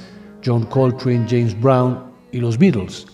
John 0.46 0.66
Coltrane, 0.66 1.26
James 1.28 1.60
Brown 1.60 2.04
y 2.32 2.40
los 2.40 2.58
Beatles. 2.58 3.08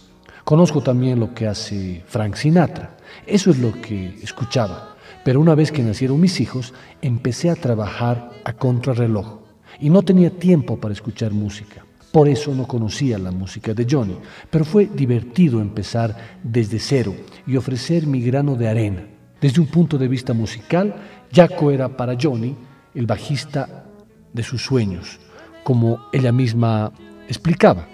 Conozco 0.44 0.82
también 0.82 1.20
lo 1.20 1.34
que 1.34 1.48
hace 1.48 2.04
Frank 2.08 2.36
Sinatra. 2.36 2.98
Eso 3.26 3.52
es 3.52 3.60
lo 3.60 3.74
que 3.82 4.16
escuchaba. 4.22 4.96
Pero 5.24 5.42
una 5.42 5.56
vez 5.56 5.72
que 5.72 5.84
nacieron 5.84 6.22
mis 6.22 6.40
hijos, 6.40 6.74
empecé 7.02 7.50
a 7.50 7.56
trabajar 7.56 8.32
a 8.46 8.54
contrarreloj 8.54 9.40
y 9.80 9.90
no 9.90 10.02
tenía 10.04 10.30
tiempo 10.30 10.78
para 10.78 10.94
escuchar 10.94 11.32
música. 11.34 11.86
Por 12.12 12.30
eso 12.30 12.56
no 12.56 12.66
conocía 12.66 13.18
la 13.18 13.32
música 13.32 13.74
de 13.74 13.86
Johnny, 13.90 14.18
pero 14.50 14.64
fue 14.64 14.86
divertido 14.88 15.60
empezar 15.60 16.16
desde 16.42 16.80
cero 16.80 17.14
y 17.46 17.58
ofrecer 17.58 18.08
mi 18.08 18.22
grano 18.22 18.56
de 18.56 18.70
arena. 18.70 19.04
Desde 19.42 19.62
un 19.62 19.68
punto 19.68 19.98
de 19.98 20.08
vista 20.08 20.34
musical, 20.34 20.96
Jaco 21.34 21.72
era 21.72 21.90
para 21.90 22.18
Johnny 22.20 22.56
el 22.96 23.06
bajista 23.06 23.86
de 24.34 24.44
sus 24.44 24.64
sueños, 24.64 25.20
como 25.64 26.00
ella 26.14 26.32
misma 26.32 26.92
explicaba. 27.28 27.88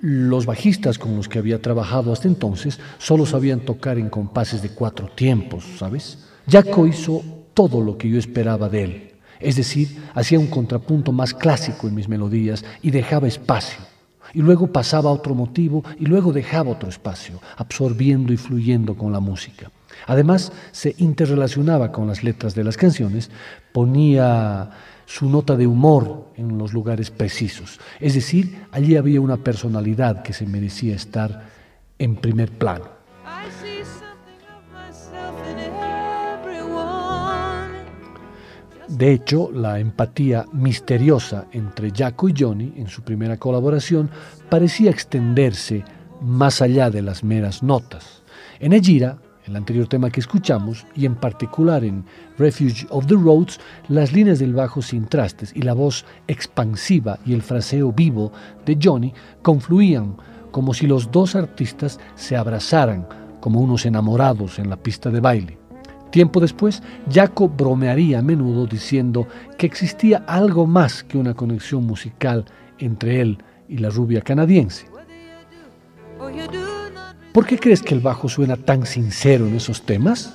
Los 0.00 0.44
bajistas 0.44 0.98
con 0.98 1.16
los 1.16 1.28
que 1.28 1.38
había 1.38 1.62
trabajado 1.62 2.12
hasta 2.12 2.28
entonces 2.28 2.78
solo 2.98 3.24
sabían 3.24 3.60
tocar 3.60 3.98
en 3.98 4.10
compases 4.10 4.62
de 4.62 4.70
cuatro 4.70 5.08
tiempos, 5.08 5.64
¿sabes? 5.78 6.28
Jaco 6.48 6.86
hizo 6.86 7.22
todo 7.54 7.80
lo 7.80 7.96
que 7.96 8.10
yo 8.10 8.18
esperaba 8.18 8.68
de 8.68 8.84
él, 8.84 9.12
es 9.40 9.56
decir, 9.56 10.02
hacía 10.14 10.38
un 10.38 10.48
contrapunto 10.48 11.12
más 11.12 11.32
clásico 11.32 11.88
en 11.88 11.94
mis 11.94 12.08
melodías 12.08 12.64
y 12.82 12.90
dejaba 12.90 13.28
espacio. 13.28 13.78
Y 14.32 14.40
luego 14.40 14.66
pasaba 14.66 15.10
a 15.10 15.12
otro 15.12 15.34
motivo 15.34 15.84
y 15.98 16.06
luego 16.06 16.32
dejaba 16.32 16.72
otro 16.72 16.88
espacio, 16.88 17.40
absorbiendo 17.56 18.32
y 18.32 18.36
fluyendo 18.36 18.96
con 18.96 19.12
la 19.12 19.20
música. 19.20 19.70
Además, 20.06 20.52
se 20.72 20.94
interrelacionaba 20.98 21.92
con 21.92 22.06
las 22.06 22.22
letras 22.22 22.54
de 22.54 22.64
las 22.64 22.76
canciones, 22.76 23.30
ponía 23.72 24.70
su 25.06 25.28
nota 25.28 25.56
de 25.56 25.66
humor 25.66 26.28
en 26.36 26.58
los 26.58 26.72
lugares 26.72 27.10
precisos. 27.10 27.80
Es 28.00 28.14
decir, 28.14 28.66
allí 28.72 28.96
había 28.96 29.20
una 29.20 29.36
personalidad 29.36 30.22
que 30.22 30.32
se 30.32 30.46
merecía 30.46 30.94
estar 30.94 31.44
en 31.98 32.16
primer 32.16 32.50
plano. 32.50 32.94
De 38.88 39.12
hecho, 39.12 39.50
la 39.50 39.80
empatía 39.80 40.44
misteriosa 40.52 41.46
entre 41.52 41.90
Jaco 41.90 42.28
y 42.28 42.34
Johnny 42.38 42.74
en 42.76 42.86
su 42.86 43.02
primera 43.02 43.38
colaboración 43.38 44.08
parecía 44.48 44.90
extenderse 44.90 45.82
más 46.20 46.62
allá 46.62 46.90
de 46.90 47.02
las 47.02 47.24
meras 47.24 47.62
notas. 47.62 48.22
En 48.60 48.72
Ejira, 48.72 49.18
el 49.46 49.56
anterior 49.56 49.86
tema 49.86 50.10
que 50.10 50.20
escuchamos, 50.20 50.86
y 50.94 51.06
en 51.06 51.14
particular 51.14 51.84
en 51.84 52.04
Refuge 52.38 52.86
of 52.90 53.06
the 53.06 53.14
Roads, 53.14 53.60
las 53.88 54.12
líneas 54.12 54.38
del 54.38 54.54
bajo 54.54 54.80
sin 54.80 55.06
trastes 55.06 55.52
y 55.54 55.62
la 55.62 55.74
voz 55.74 56.04
expansiva 56.28 57.18
y 57.26 57.34
el 57.34 57.42
fraseo 57.42 57.92
vivo 57.92 58.32
de 58.64 58.78
Johnny 58.82 59.12
confluían 59.42 60.16
como 60.50 60.72
si 60.72 60.86
los 60.86 61.10
dos 61.10 61.34
artistas 61.34 61.98
se 62.14 62.36
abrazaran 62.36 63.06
como 63.40 63.60
unos 63.60 63.84
enamorados 63.84 64.58
en 64.58 64.70
la 64.70 64.76
pista 64.76 65.10
de 65.10 65.20
baile. 65.20 65.58
Tiempo 66.10 66.40
después, 66.40 66.80
Jaco 67.12 67.48
bromearía 67.48 68.20
a 68.20 68.22
menudo 68.22 68.66
diciendo 68.66 69.26
que 69.58 69.66
existía 69.66 70.24
algo 70.28 70.64
más 70.64 71.02
que 71.02 71.18
una 71.18 71.34
conexión 71.34 71.84
musical 71.84 72.44
entre 72.78 73.20
él 73.20 73.38
y 73.68 73.78
la 73.78 73.90
rubia 73.90 74.20
canadiense. 74.22 74.86
¿Por 77.34 77.46
qué 77.46 77.58
crees 77.58 77.82
que 77.82 77.94
el 77.94 78.00
bajo 78.00 78.28
suena 78.28 78.56
tan 78.56 78.86
sincero 78.86 79.48
en 79.48 79.56
esos 79.56 79.82
temas? 79.82 80.32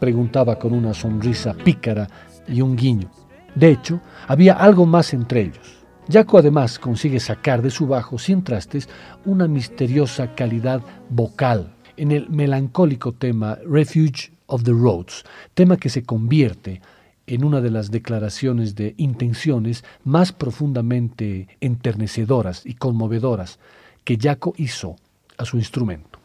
Preguntaba 0.00 0.58
con 0.58 0.72
una 0.72 0.92
sonrisa 0.92 1.54
pícara 1.54 2.08
y 2.48 2.62
un 2.62 2.74
guiño. 2.74 3.08
De 3.54 3.70
hecho, 3.70 4.00
había 4.26 4.54
algo 4.54 4.86
más 4.86 5.14
entre 5.14 5.42
ellos. 5.42 5.86
Jaco 6.10 6.38
además 6.38 6.80
consigue 6.80 7.20
sacar 7.20 7.62
de 7.62 7.70
su 7.70 7.86
bajo 7.86 8.18
sin 8.18 8.42
trastes 8.42 8.88
una 9.24 9.46
misteriosa 9.46 10.34
calidad 10.34 10.82
vocal 11.10 11.72
en 11.96 12.10
el 12.10 12.28
melancólico 12.28 13.12
tema 13.12 13.56
Refuge 13.64 14.32
of 14.46 14.64
the 14.64 14.72
Roads, 14.72 15.22
tema 15.54 15.76
que 15.76 15.90
se 15.90 16.02
convierte 16.02 16.82
en 17.28 17.44
una 17.44 17.60
de 17.60 17.70
las 17.70 17.92
declaraciones 17.92 18.74
de 18.74 18.94
intenciones 18.96 19.84
más 20.02 20.32
profundamente 20.32 21.46
enternecedoras 21.60 22.66
y 22.66 22.74
conmovedoras 22.74 23.60
que 24.02 24.18
Jaco 24.20 24.54
hizo 24.56 24.96
a 25.38 25.44
su 25.44 25.56
instrumento. 25.56 26.18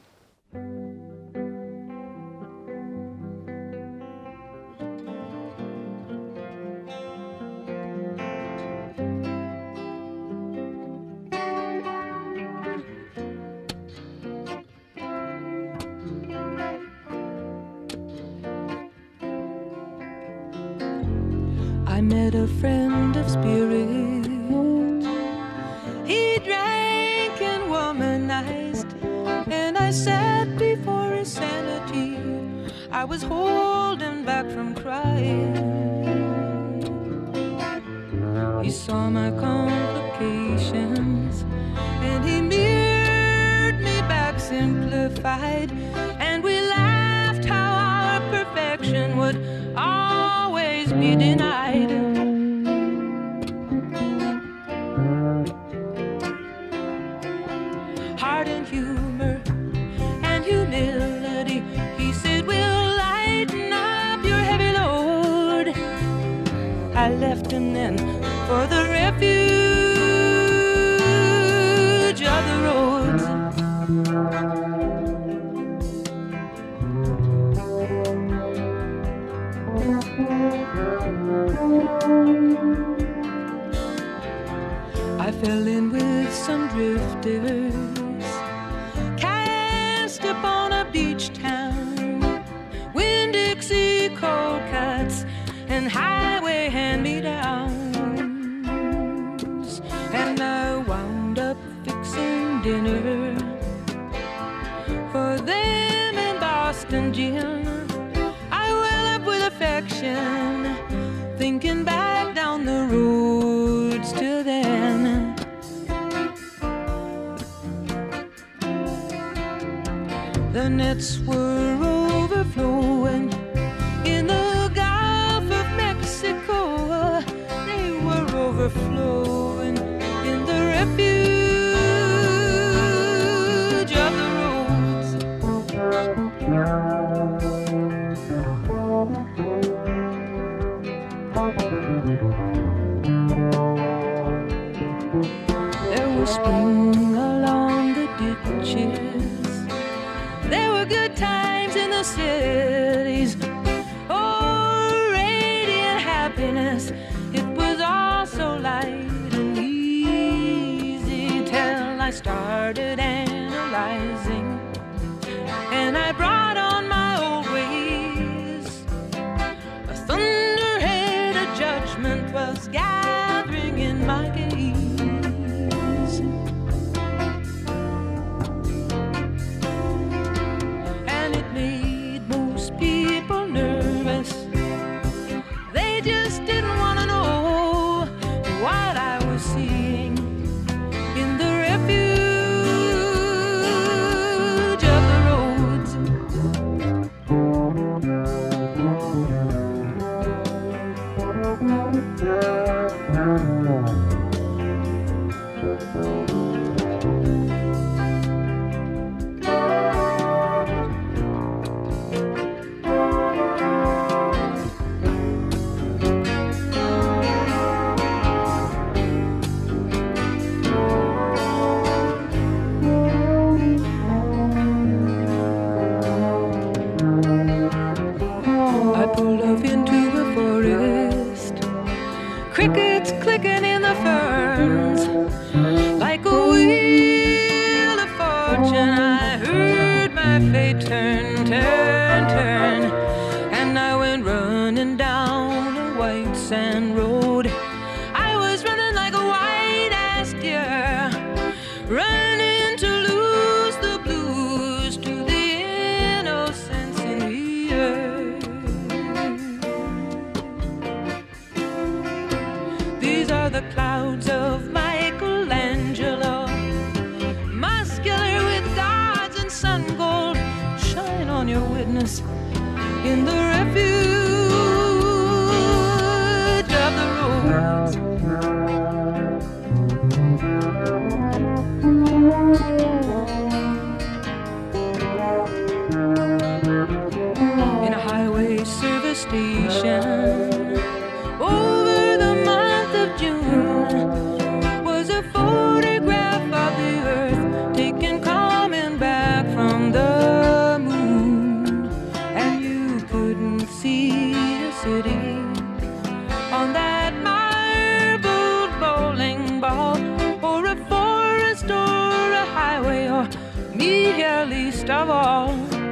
Me 313.76 314.12
here 314.14 314.46
least 314.48 314.90
of 314.90 315.10
all. 315.10 315.83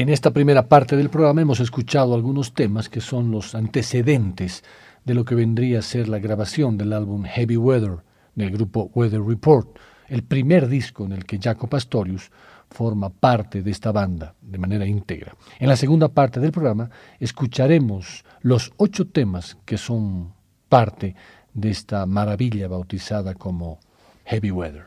En 0.00 0.08
esta 0.08 0.30
primera 0.30 0.66
parte 0.66 0.96
del 0.96 1.10
programa 1.10 1.42
hemos 1.42 1.60
escuchado 1.60 2.14
algunos 2.14 2.54
temas 2.54 2.88
que 2.88 3.02
son 3.02 3.30
los 3.30 3.54
antecedentes 3.54 4.64
de 5.04 5.12
lo 5.12 5.26
que 5.26 5.34
vendría 5.34 5.80
a 5.80 5.82
ser 5.82 6.08
la 6.08 6.18
grabación 6.18 6.78
del 6.78 6.94
álbum 6.94 7.24
Heavy 7.24 7.58
Weather 7.58 7.98
del 8.34 8.50
grupo 8.50 8.90
Weather 8.94 9.20
Report, 9.20 9.78
el 10.08 10.22
primer 10.22 10.68
disco 10.68 11.04
en 11.04 11.12
el 11.12 11.26
que 11.26 11.38
Jaco 11.38 11.66
Pastorius 11.66 12.30
forma 12.70 13.10
parte 13.10 13.60
de 13.60 13.70
esta 13.70 13.92
banda 13.92 14.34
de 14.40 14.56
manera 14.56 14.86
íntegra. 14.86 15.36
En 15.58 15.68
la 15.68 15.76
segunda 15.76 16.08
parte 16.08 16.40
del 16.40 16.50
programa 16.50 16.88
escucharemos 17.18 18.24
los 18.40 18.72
ocho 18.78 19.06
temas 19.06 19.58
que 19.66 19.76
son 19.76 20.32
parte 20.70 21.14
de 21.52 21.68
esta 21.68 22.06
maravilla 22.06 22.68
bautizada 22.68 23.34
como 23.34 23.78
Heavy 24.24 24.50
Weather. 24.50 24.86